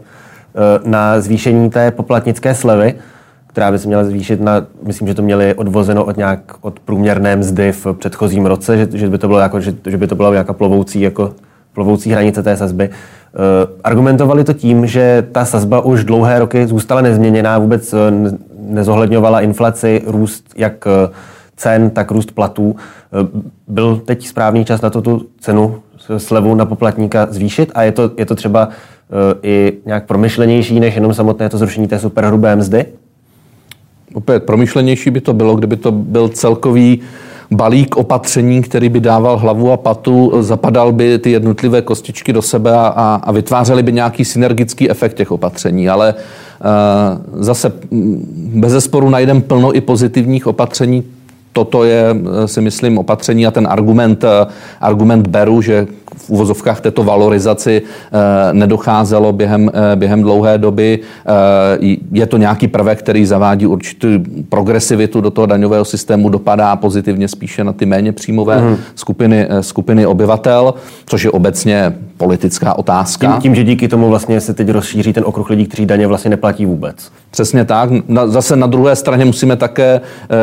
na 0.84 1.20
zvýšení 1.20 1.70
té 1.70 1.90
poplatnické 1.90 2.54
slevy, 2.54 2.94
která 3.54 3.70
by 3.70 3.78
se 3.78 3.88
měla 3.88 4.04
zvýšit 4.04 4.40
na, 4.40 4.66
myslím, 4.82 5.08
že 5.08 5.14
to 5.14 5.22
měli 5.22 5.54
odvozeno 5.54 6.04
od 6.04 6.16
nějak 6.16 6.40
od 6.60 6.80
průměrné 6.80 7.36
mzdy 7.36 7.72
v 7.72 7.86
předchozím 7.92 8.46
roce, 8.46 8.76
že, 8.76 8.88
že 8.94 9.08
by 9.08 9.18
to 9.18 9.26
bylo 9.26 9.38
jako, 9.38 9.60
že, 9.60 9.74
že 9.86 9.96
by 9.96 10.06
to 10.06 10.14
byla 10.14 10.30
nějaká 10.30 10.52
plovoucí, 10.52 11.00
jako 11.00 11.32
plovoucí 11.72 12.10
hranice 12.10 12.42
té 12.42 12.56
sazby. 12.56 12.88
Uh, 12.88 12.94
argumentovali 13.84 14.44
to 14.44 14.52
tím, 14.52 14.86
že 14.86 15.26
ta 15.32 15.44
sazba 15.44 15.80
už 15.80 16.04
dlouhé 16.04 16.38
roky 16.38 16.66
zůstala 16.66 17.00
nezměněná, 17.00 17.58
vůbec 17.58 17.92
uh, 17.92 17.98
nezohledňovala 18.58 19.40
inflaci, 19.40 20.02
růst 20.06 20.44
jak 20.56 20.86
uh, 20.86 21.14
cen, 21.56 21.90
tak 21.90 22.10
růst 22.10 22.32
platů. 22.32 22.76
Byl 23.68 23.96
teď 23.96 24.26
správný 24.26 24.64
čas 24.64 24.80
na 24.80 24.90
to 24.90 25.02
tu 25.02 25.26
cenu 25.40 25.82
slevu 26.16 26.54
na 26.54 26.64
poplatníka 26.64 27.26
zvýšit 27.30 27.72
a 27.74 27.82
je 27.82 27.92
to, 27.92 28.10
je 28.16 28.26
to 28.26 28.34
třeba 28.34 28.68
i 29.42 29.72
nějak 29.86 30.06
promyšlenější 30.06 30.80
než 30.80 30.94
jenom 30.94 31.14
samotné 31.14 31.48
to 31.48 31.58
zrušení 31.58 31.88
té 31.88 31.98
superhrubé 31.98 32.56
mzdy? 32.56 32.86
Opět 34.14 34.42
promyšlenější 34.44 35.10
by 35.10 35.20
to 35.20 35.32
bylo, 35.32 35.54
kdyby 35.56 35.76
to 35.76 35.92
byl 35.92 36.28
celkový 36.28 37.00
balík 37.50 37.96
opatření, 37.96 38.62
který 38.62 38.88
by 38.88 39.00
dával 39.00 39.38
hlavu 39.38 39.72
a 39.72 39.76
patu, 39.76 40.32
zapadal 40.40 40.92
by 40.92 41.18
ty 41.18 41.30
jednotlivé 41.30 41.82
kostičky 41.82 42.32
do 42.32 42.42
sebe 42.42 42.72
a, 42.72 43.20
a 43.24 43.32
vytvářely 43.32 43.82
by 43.82 43.92
nějaký 43.92 44.24
synergický 44.24 44.90
efekt 44.90 45.14
těch 45.14 45.32
opatření. 45.32 45.88
Ale 45.88 46.14
uh, 46.14 47.42
zase 47.42 47.72
bez 48.34 48.72
zesporu 48.72 49.10
najdeme 49.10 49.40
plno 49.40 49.76
i 49.76 49.80
pozitivních 49.80 50.46
opatření, 50.46 51.04
toto 51.54 51.84
je, 51.84 52.04
eh, 52.10 52.48
si 52.48 52.60
myslím, 52.60 52.98
opatření 52.98 53.46
a 53.46 53.50
ten 53.50 53.66
argument, 53.70 54.24
eh, 54.24 54.46
argument 54.80 55.26
beru, 55.26 55.62
že 55.62 55.86
v 56.16 56.30
uvozovkách 56.30 56.80
této 56.80 57.04
valorizaci 57.04 57.82
eh, 57.82 58.52
nedocházelo 58.52 59.32
během, 59.32 59.70
během 59.94 60.22
dlouhé 60.22 60.58
doby. 60.58 60.98
Je 62.12 62.26
to 62.26 62.36
nějaký 62.36 62.68
prvek, 62.68 62.98
který 62.98 63.26
zavádí 63.26 63.66
určitou 63.66 64.08
progresivitu 64.48 65.20
do 65.20 65.30
toho 65.30 65.46
daňového 65.46 65.84
systému, 65.84 66.28
dopadá 66.28 66.76
pozitivně 66.76 67.28
spíše 67.28 67.64
na 67.64 67.72
ty 67.72 67.86
méně 67.86 68.12
příjmové 68.12 68.60
mm. 68.60 68.76
skupiny, 68.94 69.48
skupiny 69.60 70.06
obyvatel, 70.06 70.74
což 71.06 71.24
je 71.24 71.30
obecně 71.30 71.94
politická 72.16 72.78
otázka. 72.78 73.32
Tím, 73.32 73.40
tím, 73.40 73.54
že 73.54 73.64
díky 73.64 73.88
tomu 73.88 74.08
vlastně 74.08 74.40
se 74.40 74.54
teď 74.54 74.68
rozšíří 74.68 75.12
ten 75.12 75.24
okruh 75.26 75.50
lidí, 75.50 75.66
kteří 75.66 75.86
daně 75.86 76.06
vlastně 76.06 76.30
neplatí 76.30 76.66
vůbec. 76.66 76.96
Přesně 77.30 77.64
tak. 77.64 77.90
Zase 78.24 78.56
na 78.56 78.66
druhé 78.66 78.96
straně 78.96 79.24
musíme 79.24 79.56
také 79.56 80.00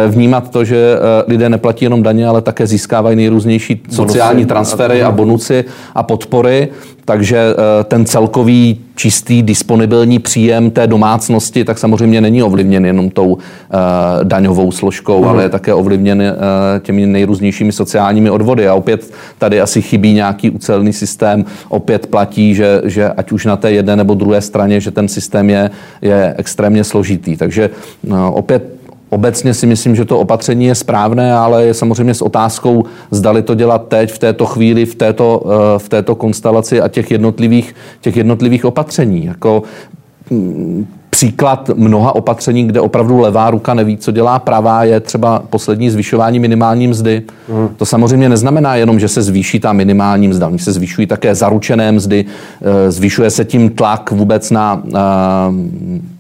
vnímat 0.08 0.50
to, 0.50 0.66
že 0.66 0.98
Eh, 1.02 1.24
lidé 1.28 1.50
neplatí 1.50 1.86
jenom 1.86 2.04
daně, 2.04 2.28
ale 2.28 2.42
také 2.42 2.68
získávají 2.68 3.16
nejrůznější 3.16 3.82
sociální 3.90 4.46
transfery 4.46 5.04
a 5.04 5.12
bonusy 5.12 5.61
a 5.96 6.04
podpory. 6.04 6.70
Takže 7.06 7.38
eh, 7.38 7.84
ten 7.84 8.06
celkový 8.06 8.80
čistý 8.96 9.44
disponibilní 9.44 10.20
příjem 10.20 10.72
té 10.72 10.88
domácnosti 10.88 11.66
tak 11.66 11.78
samozřejmě 11.78 12.22
není 12.22 12.44
ovlivněn 12.44 12.86
jenom 12.86 13.10
tou 13.10 13.38
eh, 13.38 13.78
daňovou 14.24 14.72
složkou, 14.72 15.22
mm. 15.22 15.28
ale 15.28 15.44
je 15.44 15.50
také 15.50 15.74
ovlivněn 15.74 16.24
těmi 16.80 17.06
nejrůznějšími 17.06 17.72
sociálními 17.72 18.30
odvody. 18.30 18.68
A 18.68 18.74
opět 18.74 19.14
tady 19.38 19.62
asi 19.62 19.82
chybí 19.82 20.14
nějaký 20.14 20.50
ucelný 20.50 20.94
systém. 20.94 21.46
Opět 21.70 22.08
platí, 22.08 22.56
že, 22.56 22.82
že 22.86 23.10
ať 23.10 23.32
už 23.32 23.46
na 23.46 23.58
té 23.58 23.72
jedné 23.72 23.96
nebo 23.96 24.14
druhé 24.14 24.42
straně, 24.42 24.80
že 24.80 24.92
ten 24.92 25.08
systém 25.08 25.50
je, 25.50 25.70
je 26.02 26.36
extrémně 26.38 26.84
složitý. 26.84 27.38
Takže 27.38 27.70
opět 28.32 28.81
Obecně 29.14 29.54
si 29.54 29.68
myslím, 29.68 29.96
že 29.96 30.06
to 30.06 30.20
opatření 30.20 30.66
je 30.66 30.76
správné, 30.76 31.34
ale 31.34 31.66
je 31.66 31.74
samozřejmě 31.74 32.14
s 32.14 32.22
otázkou, 32.22 32.84
zdali 33.12 33.42
to 33.42 33.56
dělat 33.56 33.88
teď, 33.88 34.12
v 34.12 34.20
této 34.20 34.46
chvíli, 34.46 34.86
v 34.86 34.96
této, 34.96 35.44
eh, 35.46 35.80
v 35.80 35.90
této 35.90 36.16
konstelaci 36.16 36.82
a 36.82 36.88
těch 36.88 37.12
jednotlivých, 37.12 37.76
těch 38.02 38.18
jednotlivých 38.18 38.66
opatření. 38.66 39.26
Jako, 39.26 39.64
mm, 40.30 40.88
příklad 41.22 41.70
mnoha 41.76 42.16
opatření, 42.16 42.68
kde 42.68 42.82
opravdu 42.82 43.20
levá 43.20 43.50
ruka 43.50 43.74
neví, 43.74 43.98
co 43.98 44.12
dělá 44.12 44.40
pravá, 44.40 44.84
je 44.84 45.00
třeba 45.00 45.44
poslední 45.50 45.90
zvyšování 45.90 46.40
minimální 46.40 46.88
mzdy. 46.88 47.22
Mm. 47.50 47.70
To 47.78 47.86
samozřejmě 47.86 48.30
neznamená 48.30 48.76
jenom, 48.76 49.00
že 49.00 49.08
se 49.08 49.22
zvýší 49.22 49.60
ta 49.60 49.74
minimální 49.74 50.28
mzda. 50.28 50.48
Oni 50.48 50.60
se 50.60 50.72
zvyšují 50.72 51.08
také 51.08 51.36
zaručené 51.36 51.92
mzdy, 51.92 52.26
eh, 52.26 52.92
zvyšuje 52.92 53.30
se 53.30 53.46
tím 53.46 53.70
tlak 53.70 54.12
vůbec 54.12 54.52
na 54.52 54.84
eh, 54.88 55.00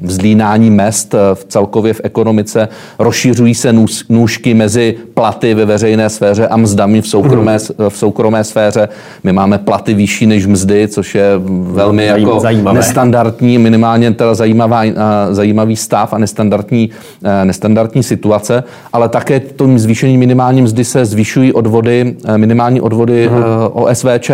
vzlínání 0.01 0.71
mest 0.71 1.13
eh, 1.13 1.17
v 1.33 1.45
celkově 1.45 1.93
v 1.93 2.01
ekonomice, 2.03 2.67
rozšiřují 2.99 3.55
se 3.55 3.73
nůžky 4.09 4.53
mezi 4.53 4.95
platy 5.13 5.53
ve 5.53 5.65
veřejné 5.65 6.09
sféře 6.09 6.47
a 6.47 6.57
mzdami 6.57 7.01
v 7.01 7.07
soukromé, 7.07 7.53
mm. 7.53 7.89
v 7.89 7.97
soukromé 7.97 8.43
sféře. 8.43 8.89
My 9.23 9.33
máme 9.33 9.57
platy 9.57 9.93
vyšší 9.93 10.25
než 10.25 10.45
mzdy, 10.45 10.87
což 10.87 11.15
je 11.15 11.31
velmi 11.61 12.05
jako 12.05 12.39
zajímavé. 12.39 12.79
nestandardní, 12.79 13.57
minimálně 13.57 14.11
teda 14.11 14.33
zajímavá 14.33 14.90
zajímavý 15.31 15.75
stav 15.75 16.13
a 16.13 16.17
nestandardní, 16.17 16.89
eh, 17.23 17.45
nestandardní 17.45 18.03
situace, 18.03 18.63
ale 18.93 19.09
také 19.09 19.39
tím 19.39 19.79
zvýšení 19.79 20.17
minimální 20.17 20.61
mzdy 20.61 20.85
se 20.85 21.05
zvyšují 21.05 21.53
odvody, 21.53 22.15
eh, 22.25 22.37
minimální 22.37 22.81
odvody 22.81 23.29
uh-huh. 23.29 23.69
OSVČ. 23.73 24.31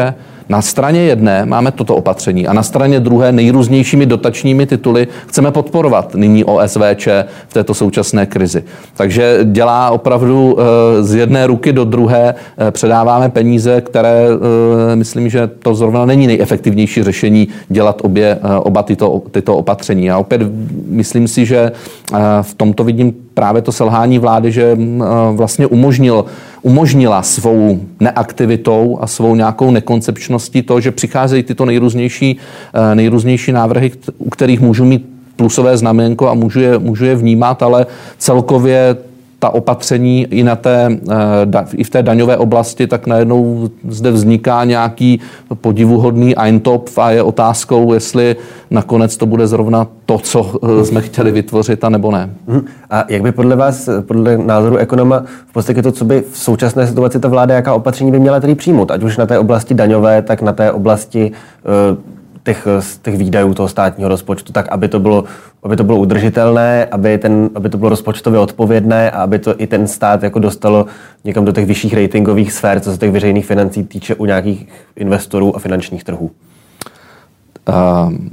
Na 0.50 0.62
straně 0.62 1.00
jedné 1.00 1.46
máme 1.46 1.72
toto 1.72 1.96
opatření 1.96 2.48
a 2.48 2.54
na 2.54 2.63
straně 2.63 3.00
druhé 3.00 3.32
nejrůznějšími 3.32 4.06
dotačními 4.06 4.66
tituly 4.66 5.08
chceme 5.27 5.51
podporovat 5.51 6.16
nyní 6.16 6.44
OSVČ 6.44 7.08
v 7.48 7.54
této 7.54 7.74
současné 7.74 8.25
krizi. 8.25 8.63
Takže 8.98 9.39
dělá 9.44 9.89
opravdu 9.89 10.58
eh, 10.60 11.04
z 11.04 11.16
jedné 11.16 11.48
ruky 11.48 11.74
do 11.74 11.86
druhé, 11.86 12.36
eh, 12.58 12.72
předáváme 12.72 13.30
peníze, 13.30 13.82
které 13.82 14.27
eh, 14.27 14.96
myslím, 14.96 15.30
že 15.30 15.48
to 15.48 15.75
zrovna 15.75 16.06
není 16.06 16.27
nejefektivnější 16.27 17.04
řešení 17.04 17.48
dělat 17.70 18.01
obě, 18.04 18.39
oba 18.60 18.84
tyto, 18.84 19.22
tyto 19.32 19.58
opatření. 19.58 20.12
A 20.12 20.18
opět 20.18 20.42
myslím 20.88 21.27
si, 21.27 21.46
že 21.46 21.72
v 22.42 22.54
tomto 22.54 22.84
vidím 22.84 23.13
právě 23.34 23.62
to 23.62 23.72
selhání 23.72 24.20
vlády, 24.20 24.51
že 24.51 24.77
vlastně 25.32 25.68
umožnil 25.68 26.25
umožnila 26.62 27.24
svou 27.24 27.82
neaktivitou 28.00 28.98
a 29.02 29.08
svou 29.08 29.36
nějakou 29.36 29.72
nekoncepčností 29.72 30.62
to, 30.62 30.82
že 30.82 30.92
přicházejí 30.92 31.44
tyto 31.44 31.66
nejrůznější, 31.66 32.38
eh, 32.74 32.96
nejrůznější 32.96 33.52
návrhy, 33.52 33.92
u 34.18 34.30
kterých 34.30 34.60
můžu 34.60 34.86
mít 34.86 35.06
plusové 35.36 35.78
znamenko 35.78 36.30
a 36.30 36.34
můžu 36.34 36.60
je, 36.60 36.80
můžu 36.80 37.06
je 37.06 37.16
vnímat, 37.16 37.64
ale 37.64 37.86
celkově 38.18 38.98
ta 39.48 39.54
opatření 39.54 40.27
i, 40.30 40.44
na 40.44 40.56
té, 40.56 40.98
eh, 41.10 41.66
i 41.75 41.84
v 41.84 41.89
té 41.89 42.04
daňové 42.04 42.38
oblasti, 42.38 42.88
tak 42.88 43.08
najednou 43.08 43.70
zde 43.88 44.12
vzniká 44.12 44.63
nějaký 44.63 45.20
podivuhodný 45.62 46.38
eintopf 46.38 46.98
a 46.98 47.12
je 47.12 47.24
otázkou, 47.24 47.94
jestli 47.94 48.36
nakonec 48.72 49.18
to 49.18 49.25
bude 49.25 49.48
zrovna 49.48 49.88
to, 50.06 50.18
co 50.18 50.60
eh, 50.63 50.86
jsme 50.86 51.01
chtěli 51.01 51.32
vytvořit, 51.32 51.84
a 51.84 51.89
nebo 51.89 52.12
ne. 52.12 52.30
Mhm. 52.48 52.66
A 52.89 53.06
jak 53.10 53.22
by 53.22 53.32
podle 53.32 53.56
vás, 53.56 53.89
podle 54.08 54.38
názoru 54.38 54.77
ekonoma, 54.77 55.24
v 55.48 55.54
podstatě 55.54 55.82
to, 55.82 55.92
co 55.92 56.06
by 56.06 56.24
v 56.32 56.38
současné 56.38 56.88
situaci 56.88 57.20
ta 57.20 57.27
vláda, 57.27 57.56
jaká 57.56 57.74
opatření 57.74 58.12
by 58.12 58.20
měla 58.20 58.39
tedy 58.39 58.56
přijmout, 58.56 58.92
ať 58.92 59.04
už 59.04 59.18
na 59.18 59.25
té 59.25 59.39
oblasti 59.39 59.74
daňové, 59.74 60.22
tak 60.22 60.42
na 60.42 60.54
té 60.54 60.72
oblasti 60.72 61.32
uh, 61.92 62.17
těch, 62.48 62.68
z 62.80 62.98
těch 62.98 63.18
výdajů 63.18 63.54
toho 63.54 63.68
státního 63.68 64.10
rozpočtu, 64.10 64.54
tak 64.54 64.70
aby 64.70 64.88
to 64.88 65.00
bylo, 65.00 65.24
aby 65.63 65.75
to 65.75 65.84
bylo 65.84 65.98
udržitelné, 65.98 66.86
aby, 66.86 67.18
ten, 67.18 67.50
aby 67.56 67.70
to 67.70 67.77
bylo 67.77 67.89
rozpočtově 67.89 68.39
odpovědné 68.39 69.12
a 69.12 69.24
aby 69.24 69.39
to 69.39 69.62
i 69.62 69.68
ten 69.68 69.88
stát 69.88 70.24
jako 70.24 70.39
dostalo 70.39 70.86
někam 71.24 71.46
do 71.46 71.51
těch 71.51 71.66
vyšších 71.66 71.94
ratingových 71.94 72.54
sfér, 72.54 72.80
co 72.80 72.92
se 72.92 72.98
těch 72.98 73.12
veřejných 73.12 73.46
financí 73.46 73.84
týče 73.84 74.16
u 74.16 74.25
nějakých 74.25 74.68
investorů 74.96 75.56
a 75.56 75.60
finančních 75.60 76.04
trhů. 76.04 76.32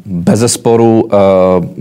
Bez 0.06 0.40
zesporu 0.40 1.08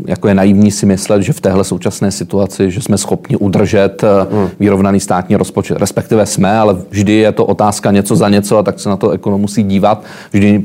jako 0.08 0.28
je 0.28 0.34
naivní 0.34 0.72
si 0.72 0.86
myslet, 0.86 1.22
že 1.22 1.34
v 1.34 1.42
téhle 1.42 1.64
současné 1.64 2.12
situaci, 2.12 2.72
že 2.72 2.82
jsme 2.82 2.98
schopni 2.98 3.38
udržet 3.38 4.04
hmm. 4.32 4.50
vyrovnaný 4.60 5.00
státní 5.00 5.36
rozpočet. 5.36 5.78
Respektive 5.78 6.26
jsme, 6.26 6.58
ale 6.58 6.78
vždy 6.90 7.14
je 7.14 7.32
to 7.32 7.46
otázka 7.46 7.92
něco 7.92 8.16
za 8.16 8.30
něco 8.30 8.58
a 8.58 8.64
tak 8.64 8.80
se 8.80 8.90
na 8.90 8.98
to 8.98 9.10
ekonom 9.10 9.42
musí 9.42 9.64
dívat. 9.64 10.04
Vždy 10.32 10.64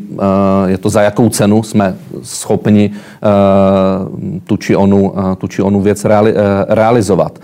je 0.67 0.79
to 0.79 0.91
za 0.91 1.03
jakou 1.03 1.29
cenu 1.29 1.63
jsme 1.63 1.97
schopni 2.23 2.91
tu 4.45 4.57
či 4.57 4.77
onu, 4.77 5.15
tu 5.39 5.49
či 5.49 5.63
onu 5.63 5.81
věc 5.81 6.05
reali, 6.05 6.35
realizovat. 6.69 7.39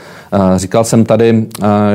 Říkal 0.57 0.85
jsem 0.85 1.05
tady, 1.05 1.47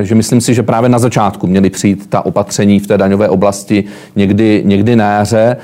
že 0.02 0.16
myslím 0.16 0.42
si, 0.42 0.54
že 0.54 0.64
právě 0.64 0.90
na 0.90 1.00
začátku 1.00 1.48
měly 1.48 1.70
přijít 1.70 2.10
ta 2.10 2.26
opatření 2.26 2.80
v 2.80 2.88
té 2.88 2.98
daňové 2.98 3.30
oblasti 3.30 3.84
někdy, 4.16 4.64
někdy 4.66 4.96
na 4.96 5.12
jaře, 5.12 5.58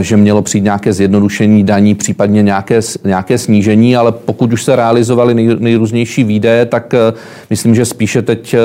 že 0.00 0.16
mělo 0.16 0.42
přijít 0.42 0.64
nějaké 0.64 0.89
nějaké 0.90 0.96
zjednodušení 0.96 1.64
daní, 1.64 1.94
případně 1.94 2.42
nějaké, 2.42 2.80
nějaké 3.04 3.38
snížení, 3.38 3.96
ale 3.96 4.12
pokud 4.12 4.52
už 4.52 4.64
se 4.64 4.76
realizovaly 4.76 5.34
nej, 5.34 5.56
nejrůznější 5.58 6.24
výdaje, 6.24 6.66
tak 6.66 6.92
uh, 6.92 7.18
myslím, 7.50 7.74
že 7.74 7.84
spíše 7.84 8.22
teď 8.22 8.54
uh, 8.54 8.60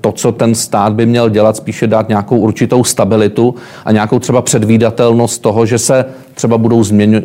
to, 0.00 0.12
co 0.12 0.32
ten 0.32 0.54
stát 0.54 0.92
by 0.92 1.06
měl 1.06 1.30
dělat, 1.30 1.56
spíše 1.56 1.86
dát 1.86 2.08
nějakou 2.08 2.38
určitou 2.38 2.84
stabilitu 2.84 3.54
a 3.84 3.92
nějakou 3.92 4.18
třeba 4.18 4.42
předvídatelnost 4.42 5.42
toho, 5.42 5.66
že 5.66 5.78
se 5.78 6.04
třeba 6.34 6.58
budou 6.58 6.84
změň, 6.84 7.14
uh, 7.14 7.22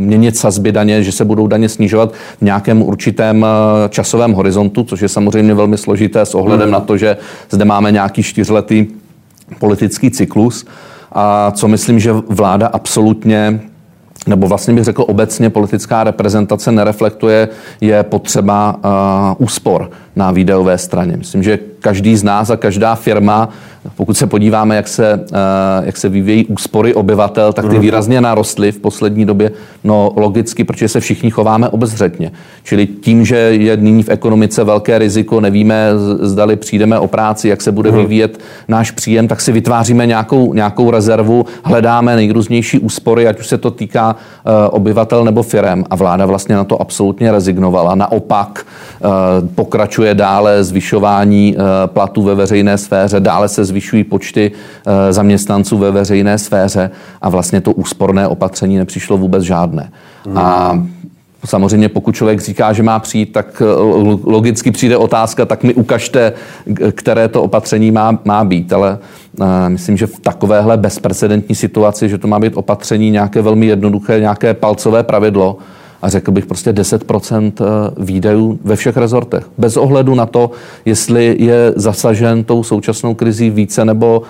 měnit 0.00 0.36
sazby 0.36 0.72
daně, 0.72 1.02
že 1.02 1.12
se 1.12 1.24
budou 1.24 1.46
daně 1.46 1.68
snižovat 1.68 2.12
v 2.12 2.42
nějakém 2.42 2.82
určitém 2.82 3.46
časovém 3.88 4.32
horizontu, 4.32 4.84
což 4.84 5.00
je 5.02 5.08
samozřejmě 5.08 5.54
velmi 5.54 5.78
složité 5.78 6.20
s 6.20 6.34
ohledem 6.34 6.70
na 6.70 6.80
to, 6.80 6.96
že 6.96 7.16
zde 7.50 7.64
máme 7.64 7.92
nějaký 7.92 8.22
čtyřletý 8.22 8.86
politický 9.58 10.10
cyklus. 10.10 10.64
A 11.14 11.52
co 11.54 11.68
myslím, 11.68 11.98
že 11.98 12.12
vláda 12.12 12.66
absolutně 12.66 13.60
nebo 14.26 14.48
vlastně 14.48 14.74
bych 14.74 14.84
řekl 14.84 15.04
obecně 15.08 15.50
politická 15.50 16.04
reprezentace 16.04 16.72
nereflektuje, 16.72 17.48
je 17.80 18.02
potřeba 18.02 18.76
uh, 18.76 19.44
úspor 19.46 19.90
na 20.16 20.30
výdajové 20.30 20.78
straně. 20.78 21.16
Myslím, 21.16 21.42
že 21.42 21.58
každý 21.80 22.16
z 22.16 22.22
nás 22.22 22.50
a 22.50 22.56
každá 22.56 22.94
firma, 22.94 23.48
pokud 23.96 24.16
se 24.16 24.26
podíváme, 24.26 24.76
jak 24.76 24.88
se, 24.88 25.14
uh, 25.14 25.86
jak 25.86 25.96
se 25.96 26.08
vyvíjí 26.08 26.46
úspory 26.46 26.94
obyvatel, 26.94 27.52
tak 27.52 27.64
ty 27.64 27.72
mhm. 27.72 27.80
výrazně 27.80 28.20
narostly 28.20 28.72
v 28.72 28.78
poslední 28.78 29.24
době. 29.24 29.50
No 29.84 30.12
logicky, 30.16 30.64
protože 30.64 30.88
se 30.88 31.00
všichni 31.00 31.30
chováme 31.30 31.68
obezřetně. 31.68 32.32
Čili 32.64 32.86
tím, 32.86 33.24
že 33.24 33.36
je 33.36 33.76
nyní 33.76 34.02
v 34.02 34.08
ekonomice 34.08 34.64
velké 34.64 34.98
riziko, 34.98 35.40
nevíme, 35.40 35.90
zdali 36.20 36.56
přijdeme 36.56 36.98
o 36.98 37.08
práci, 37.08 37.48
jak 37.48 37.62
se 37.62 37.72
bude 37.72 37.90
mhm. 37.90 38.00
vyvíjet 38.00 38.40
náš 38.68 38.90
příjem, 38.90 39.28
tak 39.28 39.40
si 39.40 39.52
vytváříme 39.52 40.06
nějakou, 40.06 40.54
nějakou 40.54 40.90
rezervu, 40.90 41.46
hledáme 41.64 42.16
nejrůznější 42.16 42.78
úspory, 42.78 43.28
ať 43.28 43.40
už 43.40 43.46
se 43.46 43.58
to 43.58 43.70
týká 43.70 44.16
uh, 44.16 44.52
obyvatel 44.70 45.24
nebo 45.24 45.42
firem. 45.42 45.84
A 45.90 45.96
vláda 45.96 46.26
vlastně 46.26 46.54
na 46.54 46.64
to 46.64 46.80
absolutně 46.80 47.32
rezignovala. 47.32 47.94
Naopak 47.94 48.66
uh, 49.04 49.10
pokračuje 49.54 50.14
dále 50.14 50.64
zvyšování 50.64 51.56
platů 51.86 52.22
ve 52.22 52.34
veřejné 52.34 52.78
sféře, 52.78 53.20
dále 53.20 53.48
se 53.48 53.64
zvyšují 53.72 54.04
počty 54.04 54.52
uh, 54.52 54.92
zaměstnanců 55.10 55.78
ve 55.78 55.90
veřejné 55.90 56.38
sféře 56.38 56.90
a 57.22 57.28
vlastně 57.28 57.60
to 57.60 57.72
úsporné 57.72 58.28
opatření 58.28 58.76
nepřišlo 58.76 59.16
vůbec 59.18 59.42
žádné. 59.42 59.90
Hmm. 60.26 60.38
A 60.38 60.82
Samozřejmě 61.46 61.88
pokud 61.88 62.14
člověk 62.14 62.40
říká, 62.40 62.72
že 62.72 62.82
má 62.82 62.98
přijít, 62.98 63.32
tak 63.32 63.62
logicky 64.24 64.70
přijde 64.70 64.96
otázka, 64.96 65.44
tak 65.44 65.62
mi 65.62 65.74
ukažte, 65.74 66.32
které 66.92 67.28
to 67.28 67.42
opatření 67.42 67.90
má, 67.90 68.18
má 68.24 68.44
být. 68.44 68.72
Ale 68.72 68.98
uh, 69.40 69.46
myslím, 69.68 69.96
že 69.96 70.06
v 70.06 70.20
takovéhle 70.20 70.76
bezprecedentní 70.76 71.54
situaci, 71.54 72.08
že 72.08 72.18
to 72.18 72.28
má 72.28 72.38
být 72.38 72.56
opatření 72.56 73.10
nějaké 73.10 73.42
velmi 73.42 73.66
jednoduché, 73.66 74.20
nějaké 74.20 74.54
palcové 74.54 75.02
pravidlo, 75.02 75.58
a 76.02 76.08
řekl 76.08 76.30
bych 76.30 76.46
prostě 76.46 76.72
10% 76.72 77.52
výdajů 77.98 78.58
ve 78.64 78.76
všech 78.76 78.96
rezortech. 78.96 79.50
Bez 79.58 79.76
ohledu 79.76 80.14
na 80.14 80.26
to, 80.26 80.50
jestli 80.84 81.36
je 81.38 81.72
zasažen 81.76 82.44
tou 82.44 82.62
současnou 82.62 83.14
krizí 83.14 83.50
více 83.50 83.84
nebo, 83.84 84.22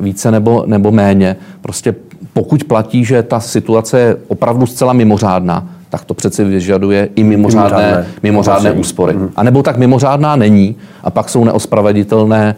více 0.00 0.30
nebo, 0.30 0.64
nebo 0.66 0.92
méně. 0.92 1.36
Prostě 1.60 1.94
pokud 2.32 2.64
platí, 2.64 3.04
že 3.04 3.22
ta 3.22 3.40
situace 3.40 4.00
je 4.00 4.16
opravdu 4.28 4.66
zcela 4.66 4.92
mimořádná, 4.92 5.68
tak 5.90 6.04
to 6.04 6.14
přece 6.14 6.44
vyžaduje 6.44 7.08
i 7.16 7.24
mimořádné, 7.24 7.78
mimořádné, 7.78 8.06
mimořádné 8.22 8.72
úspory. 8.72 9.14
Mm. 9.14 9.30
A 9.36 9.42
nebo 9.42 9.62
tak 9.62 9.76
mimořádná 9.76 10.36
není 10.36 10.76
a 11.04 11.10
pak 11.10 11.28
jsou 11.28 11.44
neospraveditelné 11.44 12.56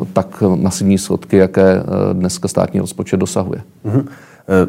uh, 0.00 0.06
tak 0.12 0.42
masivní 0.56 0.98
schodky, 0.98 1.36
jaké 1.36 1.82
dneska 2.12 2.48
státní 2.48 2.80
rozpočet 2.80 3.16
dosahuje. 3.16 3.60
Mm. 3.84 4.08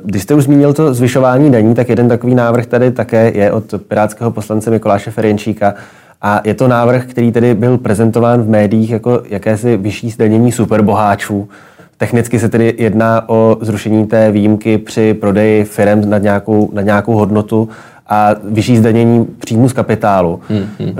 Když 0.03 0.23
jste 0.23 0.33
už 0.33 0.43
zmínil 0.43 0.73
to 0.73 0.93
zvyšování 0.93 1.51
daní, 1.51 1.75
tak 1.75 1.89
jeden 1.89 2.07
takový 2.07 2.35
návrh 2.35 2.65
tady 2.65 2.91
také 2.91 3.31
je 3.35 3.51
od 3.51 3.73
pirátského 3.87 4.31
poslance 4.31 4.71
Mikoláše 4.71 5.11
Ferjenčíka. 5.11 5.73
A 6.21 6.41
je 6.43 6.53
to 6.53 6.67
návrh, 6.67 7.05
který 7.05 7.31
tedy 7.31 7.53
byl 7.53 7.77
prezentován 7.77 8.41
v 8.41 8.49
médiích 8.49 8.89
jako 8.89 9.21
jakési 9.29 9.77
vyšší 9.77 10.09
zdanění 10.09 10.51
superboháčů. 10.51 11.49
Technicky 11.97 12.39
se 12.39 12.49
tedy 12.49 12.75
jedná 12.77 13.29
o 13.29 13.57
zrušení 13.61 14.05
té 14.05 14.31
výjimky 14.31 14.77
při 14.77 15.13
prodeji 15.13 15.63
firm 15.63 16.09
nad 16.09 16.17
nějakou, 16.17 16.69
nad 16.73 16.81
nějakou 16.81 17.13
hodnotu 17.13 17.69
a 18.07 18.35
vyšší 18.43 18.77
zdanění 18.77 19.25
příjmu 19.25 19.69
z 19.69 19.73
kapitálu. 19.73 20.39
Hmm, 20.49 20.65
hmm. 20.79 20.95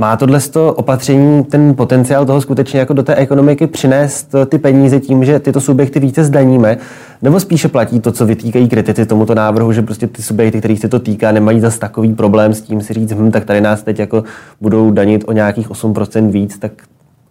Má 0.00 0.16
tohle 0.16 0.40
opatření 0.74 1.44
ten 1.44 1.74
potenciál 1.76 2.26
toho 2.26 2.40
skutečně 2.40 2.80
jako 2.80 2.92
do 2.92 3.02
té 3.02 3.14
ekonomiky 3.14 3.66
přinést 3.66 4.34
ty 4.46 4.58
peníze 4.58 5.00
tím, 5.00 5.24
že 5.24 5.38
tyto 5.38 5.60
subjekty 5.60 6.00
více 6.00 6.24
zdaníme? 6.24 6.78
Nebo 7.22 7.40
spíše 7.40 7.68
platí 7.68 8.00
to, 8.00 8.12
co 8.12 8.26
vytýkají 8.26 8.68
kritici 8.68 9.06
tomuto 9.06 9.34
návrhu, 9.34 9.72
že 9.72 9.82
prostě 9.82 10.06
ty 10.06 10.22
subjekty, 10.22 10.58
kterých 10.58 10.80
se 10.80 10.88
to 10.88 10.98
týká, 10.98 11.32
nemají 11.32 11.60
zas 11.60 11.78
takový 11.78 12.14
problém 12.14 12.54
s 12.54 12.60
tím 12.60 12.80
si 12.80 12.92
říct, 12.92 13.12
hm, 13.12 13.30
tak 13.30 13.44
tady 13.44 13.60
nás 13.60 13.82
teď 13.82 13.98
jako 13.98 14.24
budou 14.60 14.90
danit 14.90 15.24
o 15.26 15.32
nějakých 15.32 15.70
8% 15.70 16.30
víc, 16.30 16.58
tak 16.58 16.72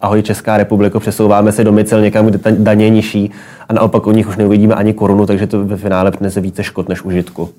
ahoj 0.01 0.21
Česká 0.21 0.57
republiko, 0.57 0.99
přesouváme 0.99 1.51
se 1.51 1.63
domicil 1.63 2.01
někam, 2.01 2.25
kde 2.25 2.37
ta 2.37 2.49
daně 2.57 2.85
je 2.85 2.89
nižší 2.89 3.31
a 3.69 3.73
naopak 3.73 4.07
u 4.07 4.11
nich 4.11 4.27
už 4.27 4.37
neuvidíme 4.37 4.75
ani 4.75 4.93
korunu, 4.93 5.25
takže 5.25 5.47
to 5.47 5.65
ve 5.65 5.77
finále 5.77 6.11
přinese 6.11 6.41
více 6.41 6.63
škod 6.63 6.89
než 6.89 7.03
užitku. 7.03 7.49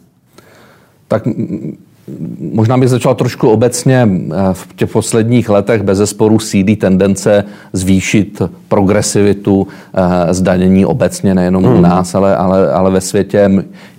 Tak 1.08 1.22
Možná 2.52 2.78
bych 2.78 2.88
začal 2.88 3.14
trošku 3.14 3.48
obecně. 3.48 4.08
V 4.52 4.74
těch 4.76 4.90
posledních 4.90 5.48
letech 5.48 5.82
bez 5.82 5.98
zesporu 5.98 6.38
sídí 6.38 6.76
tendence 6.76 7.44
zvýšit 7.72 8.42
progresivitu 8.68 9.66
eh, 9.94 10.34
zdanění 10.34 10.86
obecně, 10.86 11.34
nejenom 11.34 11.64
hmm. 11.64 11.78
u 11.78 11.80
nás, 11.80 12.14
ale, 12.14 12.36
ale, 12.36 12.72
ale 12.72 12.90
ve 12.90 13.00
světě. 13.00 13.50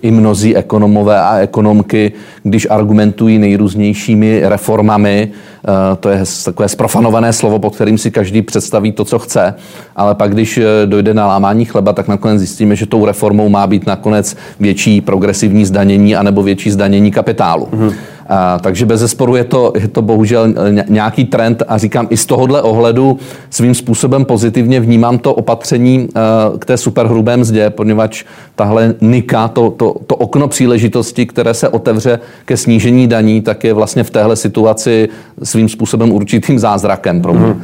I 0.02 0.10
mnozí 0.10 0.56
ekonomové 0.56 1.20
a 1.20 1.38
ekonomky, 1.38 2.12
když 2.42 2.66
argumentují 2.70 3.38
nejrůznějšími 3.38 4.40
reformami, 4.44 5.32
Eh, 5.64 5.96
to 5.96 6.08
je 6.08 6.22
takové 6.44 6.68
sprofanované 6.68 7.32
slovo, 7.32 7.58
pod 7.58 7.74
kterým 7.74 7.98
si 7.98 8.10
každý 8.10 8.42
představí 8.42 8.92
to, 8.92 9.04
co 9.04 9.18
chce, 9.18 9.54
ale 9.96 10.14
pak, 10.14 10.34
když 10.34 10.58
eh, 10.58 10.86
dojde 10.86 11.14
na 11.14 11.26
lámání 11.26 11.64
chleba, 11.64 11.92
tak 11.92 12.08
nakonec 12.08 12.38
zjistíme, 12.38 12.76
že 12.76 12.86
tou 12.86 13.06
reformou 13.06 13.48
má 13.48 13.66
být 13.66 13.86
nakonec 13.86 14.36
větší 14.60 15.00
progresivní 15.00 15.64
zdanění 15.64 16.16
anebo 16.16 16.42
větší 16.42 16.70
zdanění 16.70 17.10
kapitálu. 17.10 17.68
Mm-hmm. 17.72 17.94
A, 18.28 18.58
takže 18.58 18.86
bez 18.86 19.00
zesporu 19.00 19.36
je 19.36 19.44
to, 19.44 19.72
je 19.78 19.88
to 19.88 20.02
bohužel 20.02 20.54
nějaký 20.88 21.24
trend 21.24 21.62
a 21.68 21.78
říkám 21.78 22.06
i 22.10 22.16
z 22.16 22.26
tohohle 22.26 22.62
ohledu 22.62 23.18
svým 23.50 23.74
způsobem 23.74 24.24
pozitivně 24.24 24.80
vnímám 24.80 25.18
to 25.18 25.34
opatření 25.34 25.98
uh, 25.98 26.58
k 26.58 26.64
té 26.64 26.76
superhrubé 26.76 27.36
mzdě, 27.36 27.70
poněvadž 27.70 28.24
tahle 28.54 28.94
nika, 29.00 29.48
to, 29.48 29.70
to, 29.70 29.94
to 30.06 30.16
okno 30.16 30.48
příležitosti, 30.48 31.26
které 31.26 31.54
se 31.54 31.68
otevře 31.68 32.18
ke 32.44 32.56
snížení 32.56 33.06
daní, 33.06 33.40
tak 33.40 33.64
je 33.64 33.72
vlastně 33.72 34.04
v 34.04 34.10
téhle 34.10 34.36
situaci 34.36 35.08
svým 35.42 35.68
způsobem 35.68 36.12
určitým 36.12 36.58
zázrakem 36.58 37.22
pro 37.22 37.32
mě. 37.32 37.46
Mm. 37.46 37.62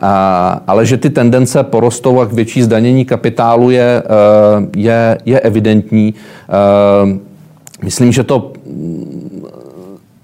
A, 0.00 0.62
ale 0.66 0.86
že 0.86 0.96
ty 0.96 1.10
tendence 1.10 1.62
porostou 1.62 2.20
a 2.20 2.26
k 2.26 2.32
větší 2.32 2.62
zdanění 2.62 3.04
kapitálu 3.04 3.70
je, 3.70 4.02
uh, 4.58 4.64
je, 4.76 5.18
je 5.24 5.40
evidentní. 5.40 6.14
Uh, 6.14 7.10
myslím, 7.82 8.12
že 8.12 8.24
to 8.24 8.52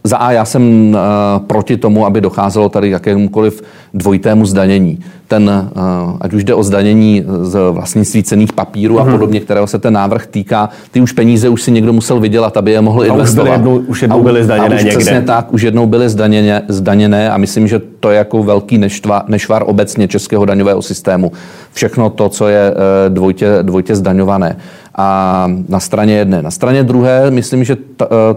za 0.07 0.17
A 0.17 0.33
já 0.33 0.45
jsem 0.45 0.95
uh, 0.95 1.47
proti 1.47 1.77
tomu, 1.77 2.07
aby 2.07 2.21
docházelo 2.21 2.69
tady 2.69 2.91
jakémukoliv 2.91 3.63
dvojitému 3.95 4.47
zdanění. 4.47 4.99
Ten, 5.29 5.71
uh, 5.77 6.17
ať 6.21 6.33
už 6.33 6.45
jde 6.45 6.55
o 6.55 6.63
zdanění 6.63 7.25
z 7.43 7.59
vlastnictví 7.71 8.23
cených 8.23 8.53
papírů 8.53 9.01
a 9.01 9.05
mhm. 9.05 9.13
podobně, 9.13 9.41
kterého 9.41 9.67
se 9.67 9.79
ten 9.79 9.95
návrh 9.95 10.27
týká, 10.27 10.69
ty 10.91 11.01
už 11.01 11.13
peníze 11.13 11.49
už 11.49 11.63
si 11.63 11.71
někdo 11.71 11.93
musel 11.93 12.21
vydělat, 12.21 12.57
aby 12.57 12.73
je 12.73 12.81
mohl 12.81 13.01
a 13.01 13.07
investovat. 13.07 13.51
Už, 13.51 13.57
jednou, 13.57 13.77
už 13.77 14.03
jednou 14.03 14.23
byly 14.23 14.45
zdaněné 14.45 14.75
a 14.75 14.79
už 14.79 14.85
někde. 14.85 14.99
Přesně 14.99 15.23
tak, 15.23 15.53
už 15.53 15.63
jednou 15.63 15.87
byly 15.87 16.09
zdaněné, 16.09 16.63
zdaněné 16.69 17.31
a 17.31 17.39
myslím, 17.39 17.69
že 17.69 17.81
to 18.01 18.11
je 18.11 18.19
jako 18.19 18.43
velký 18.43 18.79
neštva, 18.79 19.25
nešvar 19.29 19.65
obecně 19.67 20.09
českého 20.09 20.45
daňového 20.45 20.83
systému. 20.83 21.33
Všechno 21.73 22.11
to, 22.11 22.29
co 22.29 22.49
je 22.49 22.71
uh, 22.71 23.15
dvojitě, 23.15 23.59
dvojitě 23.63 23.97
zdaňované. 23.97 24.57
A 24.97 25.51
na 25.69 25.81
straně 25.81 26.15
jedné. 26.15 26.43
Na 26.43 26.51
straně 26.51 26.83
druhé, 26.83 27.31
myslím, 27.31 27.65
že 27.65 27.77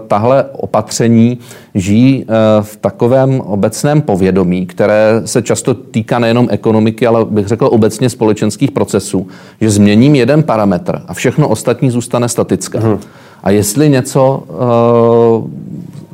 tahle 0.08 0.44
opatření 0.52 1.38
žijí 1.74 2.26
v 2.62 2.76
takovém 2.76 3.40
obecném 3.40 4.02
povědomí, 4.02 4.66
které 4.66 5.22
se 5.24 5.42
často 5.48 5.74
týká 5.74 6.18
nejenom 6.18 6.48
ekonomiky, 6.50 7.06
ale 7.06 7.24
bych 7.24 7.46
řekl 7.46 7.68
obecně 7.72 8.10
společenských 8.10 8.70
procesů, 8.70 9.26
že 9.60 9.70
změním 9.70 10.14
jeden 10.14 10.42
parametr 10.42 11.02
a 11.08 11.14
všechno 11.14 11.48
ostatní 11.48 11.90
zůstane 11.90 12.28
statické. 12.28 12.78
Hmm. 12.78 12.98
A 13.42 13.50
jestli 13.50 13.88
něco 13.88 14.44
uh, 14.44 15.50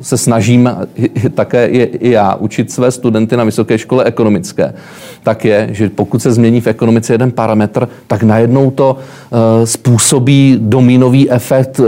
se 0.01 0.17
snažím 0.17 0.69
také 1.35 1.67
i 1.67 2.09
já 2.09 2.35
učit 2.35 2.71
své 2.71 2.91
studenty 2.91 3.37
na 3.37 3.43
vysoké 3.43 3.77
škole 3.77 4.03
ekonomické, 4.03 4.73
tak 5.25 5.45
je, 5.45 5.69
že 5.71 5.89
pokud 5.89 6.21
se 6.21 6.31
změní 6.31 6.61
v 6.61 6.67
ekonomice 6.67 7.13
jeden 7.13 7.31
parametr, 7.31 7.87
tak 8.07 8.23
najednou 8.23 8.71
to 8.71 8.95
uh, 8.95 9.65
způsobí 9.65 10.57
dominový 10.61 11.31
efekt, 11.31 11.79
uh, 11.79 11.85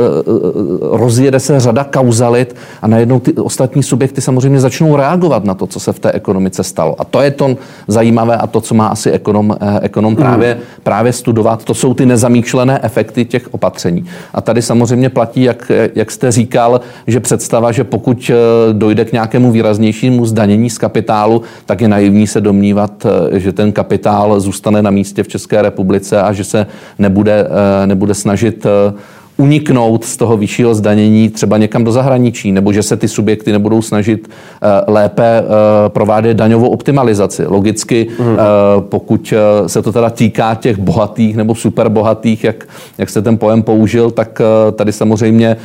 rozjede 0.82 1.40
se 1.40 1.60
řada 1.60 1.84
kauzalit 1.84 2.56
a 2.82 2.88
najednou 2.88 3.20
ty 3.20 3.34
ostatní 3.34 3.84
subjekty 3.84 4.22
samozřejmě 4.22 4.60
začnou 4.60 4.96
reagovat 4.96 5.44
na 5.44 5.54
to, 5.54 5.68
co 5.68 5.80
se 5.80 5.94
v 5.94 6.00
té 6.00 6.12
ekonomice 6.12 6.64
stalo. 6.64 6.96
A 7.02 7.04
to 7.04 7.22
je 7.22 7.32
to 7.32 7.58
zajímavé 7.88 8.38
a 8.38 8.48
to, 8.48 8.62
co 8.62 8.76
má 8.76 8.88
asi 8.88 9.12
ekonom, 9.12 9.58
ekonom 9.82 10.12
mm. 10.12 10.18
právě, 10.18 10.58
právě 10.84 11.14
studovat, 11.14 11.64
to 11.64 11.74
jsou 11.74 11.94
ty 11.94 12.06
nezamýšlené 12.06 12.80
efekty 12.84 13.26
těch 13.26 13.54
opatření. 13.54 14.06
A 14.34 14.42
tady 14.42 14.62
samozřejmě 14.62 15.10
platí, 15.10 15.44
jak, 15.44 15.72
jak 15.96 16.12
jste 16.12 16.32
říkal, 16.32 16.82
že 17.08 17.20
představa, 17.20 17.72
že 17.72 17.84
pokud 17.84 18.32
dojde 18.72 19.06
k 19.06 19.12
nějakému 19.12 19.52
výraznějšímu 19.52 20.26
zdanění 20.26 20.70
z 20.70 20.78
kapitálu, 20.78 21.42
tak 21.66 21.82
je 21.82 21.88
naivní 21.88 22.28
se 22.28 22.42
domnívat, 22.42 23.06
že 23.32 23.52
ten 23.52 23.72
kapitál 23.72 24.40
zůstane 24.40 24.82
na 24.82 24.92
místě 24.92 25.24
v 25.24 25.28
České 25.28 25.62
republice 25.62 26.22
a 26.22 26.34
že 26.34 26.44
se 26.44 26.68
nebude, 27.00 27.48
eh, 27.84 27.88
nebude 27.88 28.14
snažit 28.14 28.66
eh, 28.66 28.94
uniknout 29.38 30.06
z 30.06 30.18
toho 30.18 30.38
vyššího 30.38 30.76
zdanění 30.76 31.30
třeba 31.30 31.58
někam 31.58 31.84
do 31.84 31.92
zahraničí, 31.92 32.52
nebo 32.52 32.74
že 32.74 32.84
se 32.84 32.98
ty 32.98 33.08
subjekty 33.08 33.52
nebudou 33.52 33.82
snažit 33.82 34.28
uh, 34.28 34.94
lépe 34.94 35.44
provádět 35.88 36.34
daňovou 36.34 36.70
optimalizaci. 36.70 37.46
Logicky, 37.46 38.08
uh, 38.20 38.26
pokud 38.82 39.34
se 39.68 39.82
to 39.82 39.92
teda 39.92 40.10
týká 40.10 40.56
těch 40.56 40.80
bohatých 40.80 41.38
nebo 41.38 41.56
superbohatých, 41.56 42.44
jak, 42.44 42.68
jak 42.98 43.10
jste 43.10 43.22
ten 43.22 43.38
pojem 43.38 43.64
použil, 43.64 44.12
tak 44.12 44.42
tady 44.76 44.92
samozřejmě 44.92 45.58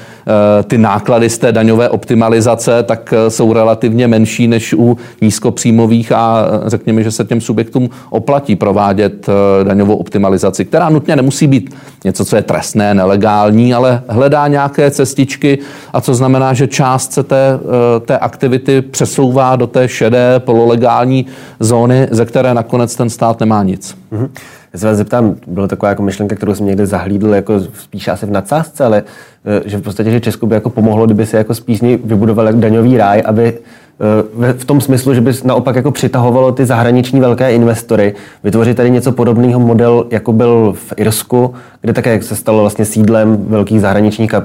ty 0.65 0.79
náklady 0.79 1.31
z 1.31 1.39
té 1.39 1.53
daňové 1.53 1.89
optimalizace 1.89 2.83
tak 2.83 3.15
uh, 3.17 3.29
jsou 3.29 3.53
relativně 3.53 4.09
menší 4.09 4.49
než 4.49 4.75
u 4.75 4.97
nízkopříjmových 5.23 6.13
a 6.13 6.47
řekněme, 6.67 7.03
že 7.03 7.11
se 7.11 7.25
těm 7.25 7.41
subjektům 7.41 7.91
oplatí 8.11 8.57
provádět 8.57 9.27
daňovou 9.63 9.97
optimalizaci, 9.97 10.65
která 10.65 10.89
nutně 10.89 11.17
nemusí 11.17 11.47
být 11.47 11.75
něco, 12.05 12.25
co 12.25 12.37
je 12.37 12.43
trestné, 12.43 12.95
nelegální, 12.95 13.75
ale 13.75 14.03
hledá 14.09 14.49
nějaké 14.49 14.91
cestičky 14.91 15.59
a 15.93 16.01
co 16.01 16.15
znamená, 16.15 16.55
že 16.55 16.67
část 16.67 17.13
se 17.13 17.23
té, 17.23 17.59
eh, 17.97 18.01
té 18.01 18.19
aktivity 18.19 18.83
přesouvá 18.83 19.57
do 19.57 19.67
té 19.67 19.89
šedé 19.89 20.41
pololegální 20.41 21.27
zóny, 21.61 22.09
ze 22.11 22.25
které 22.25 22.55
nakonec 22.55 22.97
ten 22.97 23.11
stát 23.11 23.41
nemá 23.41 23.63
nic. 23.63 23.97
Mm-hmm. 24.13 24.29
Já 24.73 24.79
se 24.79 24.87
vás 24.87 24.97
zeptám, 24.97 25.37
byla 25.47 25.69
taková 25.69 25.89
jako 25.89 26.03
myšlenka, 26.03 26.37
kterou 26.37 26.55
jsem 26.55 26.67
někde 26.67 26.87
zahlídl, 26.87 27.35
jako 27.35 27.61
spíš 27.61 28.09
asi 28.09 28.27
v 28.27 28.31
nadsázce, 28.31 28.85
ale 28.85 29.03
eh, 29.45 29.69
že 29.69 29.79
v 29.79 29.83
podstatě, 29.83 30.11
že 30.11 30.21
Česku 30.21 30.47
by 30.47 30.55
jako 30.55 30.71
pomohlo, 30.71 31.07
kdyby 31.07 31.27
se 31.27 31.37
jako 31.37 31.55
spíš 31.55 31.83
vybudoval 31.83 32.53
daňový 32.53 32.97
ráj, 32.97 33.23
aby 33.27 33.59
Eh, 34.03 34.53
v 34.53 34.65
tom 34.65 34.81
smyslu, 34.81 35.15
že 35.15 35.21
by 35.21 35.33
naopak 35.45 35.77
jako 35.77 35.91
přitahovalo 35.91 36.53
ty 36.53 36.67
zahraniční 36.67 37.21
velké 37.21 37.53
investory, 37.53 38.15
vytvořit 38.45 38.77
tady 38.77 38.91
něco 38.91 39.13
podobného 39.13 39.61
model, 39.61 40.07
jako 40.11 40.33
byl 40.33 40.75
v 40.77 40.93
Irsku, 40.97 41.55
kde 41.81 41.93
také 41.93 42.23
se 42.23 42.37
stalo 42.37 42.61
vlastně 42.61 42.85
sídlem 42.85 43.45
velkých 43.49 43.81
zahraničních 43.81 44.35
eh, 44.35 44.43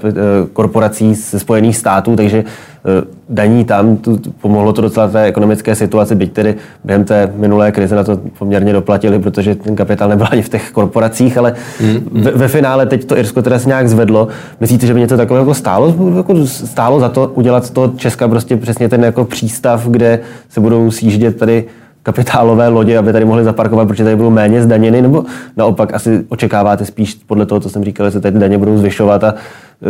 korporací 0.54 1.16
ze 1.16 1.40
Spojených 1.40 1.78
států, 1.78 2.16
takže 2.16 2.44
daní 3.30 3.66
tam, 3.66 3.98
tu, 3.98 4.20
pomohlo 4.42 4.74
to 4.74 4.82
docela 4.82 5.08
té 5.08 5.24
ekonomické 5.24 5.76
situaci, 5.76 6.16
byť 6.16 6.34
tedy 6.34 6.56
během 6.84 7.04
té 7.04 7.34
minulé 7.36 7.72
krize 7.72 7.96
na 7.96 8.04
to 8.04 8.20
poměrně 8.40 8.74
doplatili, 8.74 9.20
protože 9.20 9.56
ten 9.56 9.76
kapitál 9.76 10.10
nebyl 10.10 10.28
ani 10.32 10.42
v 10.42 10.50
těch 10.50 10.72
korporacích, 10.72 11.38
ale 11.38 11.54
mm, 11.82 12.24
ve, 12.24 12.32
ve 12.32 12.48
finále 12.48 12.86
teď 12.86 13.06
to 13.06 13.18
Irsko 13.18 13.42
teda 13.42 13.60
se 13.60 13.68
nějak 13.68 13.90
zvedlo. 13.90 14.28
Myslíte, 14.60 14.88
že 14.88 14.94
by 14.94 15.00
něco 15.00 15.18
takového 15.18 15.44
jako 15.44 15.54
stálo, 15.54 15.96
jako 16.18 16.48
stálo 16.48 17.00
za 17.00 17.10
to 17.10 17.32
udělat 17.34 17.70
to 17.70 17.94
Česka 17.98 18.28
prostě 18.28 18.58
přesně 18.58 18.90
ten 18.90 19.04
jako 19.04 19.26
přístav, 19.26 19.88
kde 19.88 20.20
se 20.50 20.60
budou 20.60 20.92
sjíždět 20.92 21.38
tady 21.38 21.66
kapitálové 22.08 22.68
lodě, 22.68 22.98
aby 22.98 23.14
tady 23.14 23.26
mohli 23.26 23.44
zaparkovat, 23.44 23.88
protože 23.88 24.04
tady 24.04 24.16
budou 24.16 24.30
méně 24.30 24.64
zdaněny, 24.64 25.02
nebo 25.02 25.26
naopak 25.58 25.94
asi 25.94 26.26
očekáváte 26.30 26.86
spíš 26.86 27.14
podle 27.14 27.46
toho, 27.46 27.60
co 27.60 27.70
jsem 27.70 27.84
říkal, 27.84 28.08
že 28.08 28.12
se 28.12 28.22
tady 28.22 28.40
daně 28.40 28.58
budou 28.58 28.78
zvyšovat 28.78 29.24
a 29.24 29.36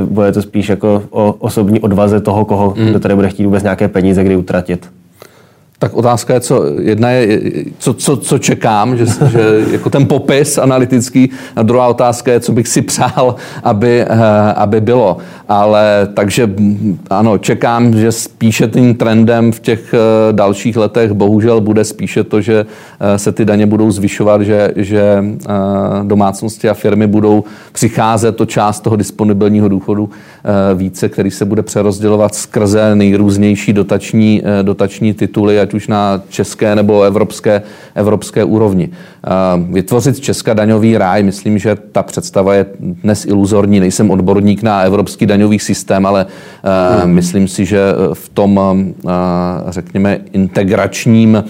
bude 0.06 0.32
to 0.32 0.42
spíš 0.42 0.70
jako 0.70 1.04
o 1.10 1.34
osobní 1.34 1.80
odvaze 1.80 2.22
toho, 2.22 2.46
koho, 2.46 2.74
mm. 2.78 2.88
kdo 2.88 3.00
tady 3.00 3.16
bude 3.16 3.30
chtít 3.30 3.46
vůbec 3.46 3.64
nějaké 3.64 3.88
peníze 3.88 4.24
kdy 4.24 4.36
utratit? 4.36 4.90
Tak 5.80 5.94
otázka 5.94 6.34
je, 6.34 6.40
co 6.40 6.64
jedna 6.82 7.10
je, 7.10 7.42
co, 7.78 7.94
co, 7.94 8.18
co 8.18 8.38
čekám, 8.38 8.98
že, 8.98 9.06
že 9.06 9.66
jako 9.72 9.90
ten 9.90 10.06
popis 10.06 10.58
analytický, 10.58 11.30
a 11.56 11.64
druhá 11.64 11.88
otázka 11.88 12.32
je, 12.32 12.40
co 12.40 12.52
bych 12.52 12.68
si 12.68 12.82
přál, 12.82 13.36
aby, 13.64 14.02
eh, 14.02 14.54
aby 14.56 14.82
bylo. 14.82 15.18
Ale 15.50 16.08
takže 16.14 16.54
ano, 17.10 17.38
čekám, 17.38 17.94
že 17.94 18.12
spíše 18.12 18.68
tím 18.68 18.96
trendem 18.96 19.52
v 19.52 19.60
těch 19.60 19.94
eh, 19.94 20.34
dalších 20.34 20.78
letech 20.78 21.12
bohužel 21.12 21.62
bude 21.62 21.84
spíše 21.84 22.24
to, 22.24 22.42
že 22.42 22.66
eh, 23.00 23.18
se 23.18 23.32
ty 23.32 23.46
daně 23.46 23.66
budou 23.66 23.92
zvyšovat, 23.92 24.42
že, 24.42 24.72
že 24.76 25.24
domácnosti 26.04 26.70
a 26.70 26.74
firmy 26.74 27.08
budou 27.08 27.44
přicházet 27.72 28.32
to 28.32 28.46
část 28.46 28.80
toho 28.80 28.96
disponibilního 28.96 29.68
důchodu 29.68 30.10
více, 30.76 31.10
který 31.10 31.32
se 31.32 31.46
bude 31.46 31.62
přerozdělovat 31.62 32.36
skrze 32.36 32.96
nejrůznější 32.96 33.74
dotační, 33.74 34.42
dotační 34.62 35.14
tituly, 35.14 35.60
ať 35.68 35.74
už 35.74 35.88
na 35.88 36.22
české 36.30 36.76
nebo 36.76 37.04
evropské, 37.04 37.62
evropské 37.96 38.44
úrovni. 38.44 38.90
Vytvořit 39.70 40.20
Česka 40.20 40.54
daňový 40.54 40.98
ráj, 40.98 41.24
myslím, 41.24 41.58
že 41.58 41.76
ta 41.92 42.04
představa 42.04 42.54
je 42.54 42.66
dnes 42.80 43.26
iluzorní. 43.26 43.80
Nejsem 43.80 44.12
odborník 44.12 44.64
na 44.64 44.82
evropský 44.82 45.26
daňový 45.26 45.60
systém, 45.60 46.06
ale 46.06 46.26
hmm. 47.04 47.14
myslím 47.14 47.48
si, 47.48 47.66
že 47.66 47.80
v 48.14 48.30
tom, 48.30 48.60
řekněme, 49.70 50.20
integračním 50.32 51.44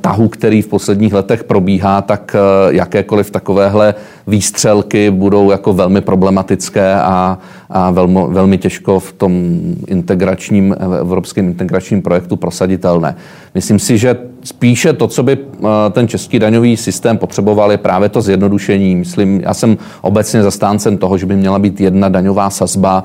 tahu, 0.00 0.28
který 0.28 0.62
v 0.62 0.66
posledních 0.66 1.12
letech 1.12 1.44
probíhá, 1.44 2.02
tak 2.02 2.36
jakékoliv 2.68 3.30
takovéhle 3.30 3.94
výstřelky 4.26 5.10
budou 5.10 5.50
jako 5.50 5.72
velmi 5.72 6.00
problematické 6.00 6.94
a, 6.94 7.38
a 7.70 7.90
velmi, 7.90 8.20
velmi 8.28 8.58
těžko 8.58 9.00
v 9.00 9.12
tom 9.12 9.60
integračním, 9.86 10.76
evropském 11.00 11.46
integračním 11.48 12.02
projektu 12.02 12.36
prosaditelné. 12.36 13.16
Myslím 13.54 13.78
si, 13.78 13.98
že 13.98 14.16
spíše 14.44 14.92
to, 14.92 15.08
co 15.08 15.22
by 15.22 15.38
eh, 15.38 15.66
ten 15.90 16.08
český 16.08 16.38
daňový 16.38 16.76
systém 16.76 17.18
potřeboval, 17.18 17.72
je 17.72 17.78
právě 17.78 18.08
to 18.08 18.20
zjednodušení. 18.22 18.96
Myslím, 18.96 19.40
já 19.40 19.54
jsem 19.54 19.76
obecně 20.00 20.42
zastáncem 20.42 20.98
toho, 20.98 21.18
že 21.18 21.26
by 21.26 21.36
měla 21.36 21.58
být 21.58 21.80
jedna 21.80 22.08
daňová 22.08 22.50
sazba, 22.50 23.04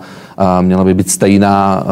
měla 0.61 0.83
by 0.83 0.93
být 0.93 1.09
stejná, 1.09 1.83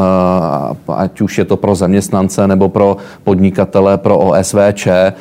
eh, 0.90 0.94
ať 0.96 1.22
už 1.22 1.38
je 1.38 1.46
to 1.46 1.58
pro 1.58 1.76
zaměstnance 1.76 2.48
nebo 2.48 2.70
pro 2.70 2.98
podnikatele, 3.24 3.98
pro 3.98 4.18
OSVČ, 4.18 4.88
eh, 4.88 5.14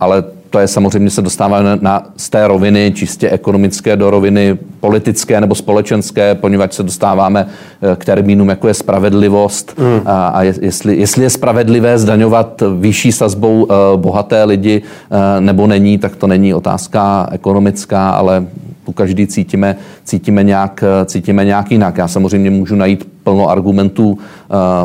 ale 0.00 0.24
to 0.54 0.58
je 0.58 0.68
samozřejmě 0.68 1.10
se 1.10 1.22
dostává 1.22 1.62
na, 1.62 1.76
na, 1.80 2.02
z 2.16 2.30
té 2.30 2.48
roviny 2.48 2.92
čistě 2.94 3.30
ekonomické 3.30 3.96
do 3.96 4.10
roviny 4.10 4.58
politické 4.80 5.40
nebo 5.40 5.54
společenské, 5.54 6.34
poněvadž 6.34 6.74
se 6.74 6.82
dostáváme 6.82 7.46
eh, 7.82 7.96
k 7.96 8.04
termínům, 8.04 8.48
jako 8.48 8.68
je 8.68 8.74
spravedlivost 8.74 9.78
mm. 9.78 10.00
a, 10.06 10.28
a 10.28 10.42
jestli, 10.42 10.96
jestli 10.96 11.22
je 11.22 11.30
spravedlivé 11.30 11.98
zdaňovat 11.98 12.62
vyšší 12.78 13.12
sazbou 13.12 13.64
uh, 13.64 13.70
bohaté 13.96 14.44
lidi 14.44 14.82
uh, 14.82 15.18
nebo 15.40 15.66
není, 15.66 15.98
tak 15.98 16.16
to 16.16 16.26
není 16.26 16.54
otázka 16.54 17.28
ekonomická, 17.32 18.10
ale 18.10 18.46
tu 18.86 18.92
každý 18.92 19.26
cítíme, 19.26 19.76
cítíme, 20.04 20.42
nějak, 20.42 20.84
cítíme 21.04 21.44
nějak 21.44 21.70
jinak. 21.70 21.98
Já 21.98 22.08
samozřejmě 22.08 22.50
můžu 22.50 22.74
najít 22.74 23.08
plno 23.24 23.48
argumentů, 23.48 24.10
uh, 24.10 24.18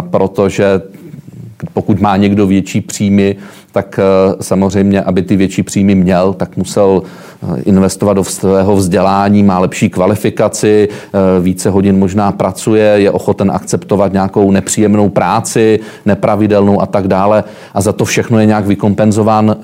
protože 0.10 0.82
pokud 1.74 2.00
má 2.00 2.18
někdo 2.18 2.48
větší 2.48 2.82
příjmy, 2.82 3.36
tak 3.72 4.00
eh, 4.00 4.36
samozřejmě, 4.42 5.02
aby 5.02 5.22
ty 5.22 5.36
větší 5.36 5.64
příjmy 5.64 5.96
měl, 5.96 6.34
tak 6.34 6.58
musel 6.58 7.02
eh, 7.04 7.62
investovat 7.62 8.14
do 8.14 8.24
svého 8.24 8.76
vzdělání, 8.76 9.44
má 9.44 9.60
lepší 9.60 9.90
kvalifikaci, 9.90 10.90
eh, 10.92 11.42
více 11.42 11.70
hodin 11.70 11.98
možná 11.98 12.32
pracuje, 12.32 12.84
je 12.84 13.12
ochoten 13.12 13.52
akceptovat 13.52 14.14
nějakou 14.14 14.52
nepříjemnou 14.52 15.10
práci, 15.10 15.80
nepravidelnou 16.06 16.82
a 16.82 16.86
tak 16.86 17.08
dále. 17.08 17.44
A 17.74 17.82
za 17.82 17.94
to 17.94 18.06
všechno 18.06 18.40
je 18.40 18.46
nějak 18.46 18.66
vykompenzován, 18.66 19.56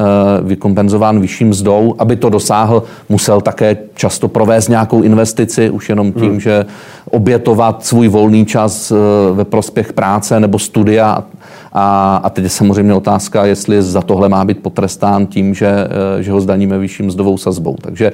vykompenzován 0.41 1.19
vyšším 1.19 1.47
mzdou. 1.47 1.95
Aby 1.99 2.15
to 2.15 2.29
dosáhl, 2.29 2.83
musel 3.09 3.41
také 3.41 3.77
často 3.95 4.27
provést 4.27 4.67
nějakou 4.67 5.01
investici, 5.01 5.69
už 5.69 5.89
jenom 5.89 6.11
tím, 6.11 6.31
hmm. 6.31 6.39
že 6.39 6.65
obětovat 7.11 7.85
svůj 7.85 8.07
volný 8.07 8.45
čas 8.45 8.93
ve 9.33 9.45
prospěch 9.45 9.93
práce 9.93 10.39
nebo 10.39 10.59
studia 10.59 11.23
a, 11.73 12.15
a 12.23 12.29
teď 12.29 12.43
je 12.43 12.49
samozřejmě 12.49 12.93
otázka, 12.93 13.45
jestli 13.45 13.81
za 13.81 14.01
tohle 14.01 14.29
má 14.29 14.45
být 14.45 14.59
potrestán 14.59 15.27
tím, 15.27 15.53
že, 15.53 15.67
eh, 15.67 16.23
že 16.23 16.31
ho 16.31 16.41
zdaníme 16.41 16.77
vyšším 16.77 17.05
mzdovou 17.05 17.37
sazbou. 17.37 17.75
Takže 17.81 18.11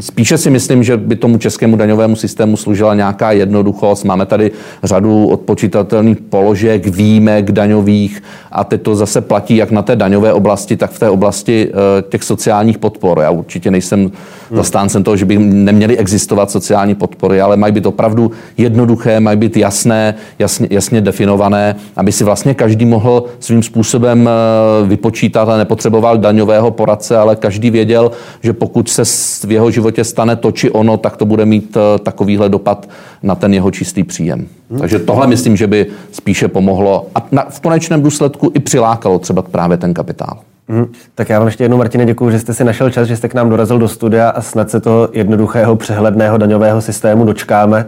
spíše 0.00 0.38
si 0.38 0.50
myslím, 0.50 0.82
že 0.82 0.96
by 0.96 1.16
tomu 1.16 1.38
českému 1.38 1.76
daňovému 1.76 2.16
systému 2.16 2.56
služila 2.56 2.94
nějaká 2.94 3.32
jednoduchost. 3.32 4.04
Máme 4.04 4.26
tady 4.26 4.50
řadu 4.82 5.26
odpočítatelných 5.26 6.16
položek, 6.16 6.86
výjimek 6.86 7.52
daňových 7.52 8.22
a 8.52 8.64
teď 8.64 8.82
to 8.82 8.96
zase 8.96 9.20
platí 9.20 9.56
jak 9.56 9.70
na 9.70 9.82
té 9.82 9.96
daňové 9.96 10.32
oblasti, 10.32 10.76
tak 10.76 10.90
v 10.90 10.98
té 10.98 11.10
oblasti 11.10 11.68
eh, 11.70 12.02
těch 12.02 12.24
sociálních 12.24 12.78
podpor. 12.78 13.18
Já 13.20 13.30
určitě 13.30 13.70
nejsem 13.70 14.00
hmm. 14.00 14.10
zastáncem 14.50 15.04
toho, 15.04 15.16
že 15.16 15.24
by 15.24 15.38
neměly 15.38 15.98
existovat 15.98 16.50
sociální 16.50 16.94
podpory, 16.94 17.40
ale 17.40 17.56
mají 17.56 17.72
být 17.72 17.86
opravdu 17.86 18.30
jednoduché, 18.56 19.20
mají 19.20 19.38
být 19.38 19.56
jasné, 19.56 20.14
jasně, 20.38 20.68
jasně 20.70 21.00
definované, 21.00 21.76
aby 21.96 22.12
si 22.12 22.24
vlastně 22.24 22.54
každý 22.54 22.84
mohl 22.84 23.24
svým 23.40 23.62
způsobem 23.62 24.28
eh, 24.28 24.86
vypočítat 24.86 25.48
a 25.48 25.56
nepotřeboval 25.56 26.18
daňového 26.18 26.70
poradce, 26.70 27.16
ale 27.16 27.36
každý 27.36 27.70
věděl, 27.70 28.10
že 28.42 28.52
pokud 28.52 28.88
se 28.88 29.04
v 29.44 29.52
jeho 29.52 29.70
životě 29.70 30.04
stane 30.04 30.36
to 30.36 30.52
či 30.52 30.70
ono, 30.70 30.96
tak 30.96 31.16
to 31.16 31.24
bude 31.24 31.46
mít 31.46 31.76
eh, 31.76 31.98
takovýhle 31.98 32.48
dopad 32.48 32.88
na 33.22 33.34
ten 33.34 33.54
jeho 33.54 33.70
čistý 33.70 34.04
příjem. 34.04 34.46
Hmm. 34.70 34.80
Takže 34.80 34.98
tohle 34.98 35.26
myslím, 35.26 35.56
že 35.56 35.66
by 35.66 35.86
spíše 36.12 36.48
pomohlo 36.48 37.06
a 37.14 37.26
na, 37.32 37.46
v 37.50 37.60
konečném 37.60 38.02
důsledku 38.02 38.52
i 38.54 38.58
přilákalo 38.60 39.18
třeba 39.18 39.42
právě 39.42 39.76
ten 39.76 39.94
kapitál. 39.94 40.38
Hmm. 40.68 40.86
Tak 41.14 41.28
já 41.28 41.38
vám 41.38 41.48
ještě 41.48 41.64
jednou, 41.64 41.76
Martine, 41.76 42.06
děkuji, 42.06 42.30
že 42.30 42.38
jste 42.38 42.54
si 42.54 42.64
našel 42.64 42.90
čas, 42.90 43.08
že 43.08 43.16
jste 43.16 43.28
k 43.28 43.34
nám 43.34 43.50
dorazil 43.50 43.78
do 43.78 43.88
studia 43.88 44.28
a 44.28 44.40
snad 44.40 44.70
se 44.70 44.80
toho 44.80 45.08
jednoduchého, 45.12 45.76
přehledného 45.76 46.38
daňového 46.38 46.82
systému 46.82 47.24
dočkáme. 47.24 47.86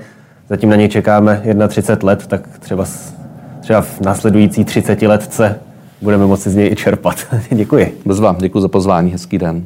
Zatím 0.49 0.71
na 0.71 0.77
něj 0.77 0.89
čekáme 0.89 1.43
31 1.69 2.07
let, 2.07 2.27
tak 2.27 2.49
třeba, 2.59 2.85
třeba 3.61 3.81
v 3.81 4.01
následující 4.01 4.65
30 4.65 5.03
letce 5.03 5.59
budeme 6.03 6.27
moci 6.27 6.51
z 6.51 6.55
něj 6.55 6.73
i 6.73 6.77
čerpat. 6.77 7.17
děkuji. 7.51 8.01
Bez 8.07 8.21
vám, 8.21 8.37
děkuji 8.39 8.61
za 8.61 8.69
pozvání, 8.69 9.11
hezký 9.11 9.39
den. 9.39 9.65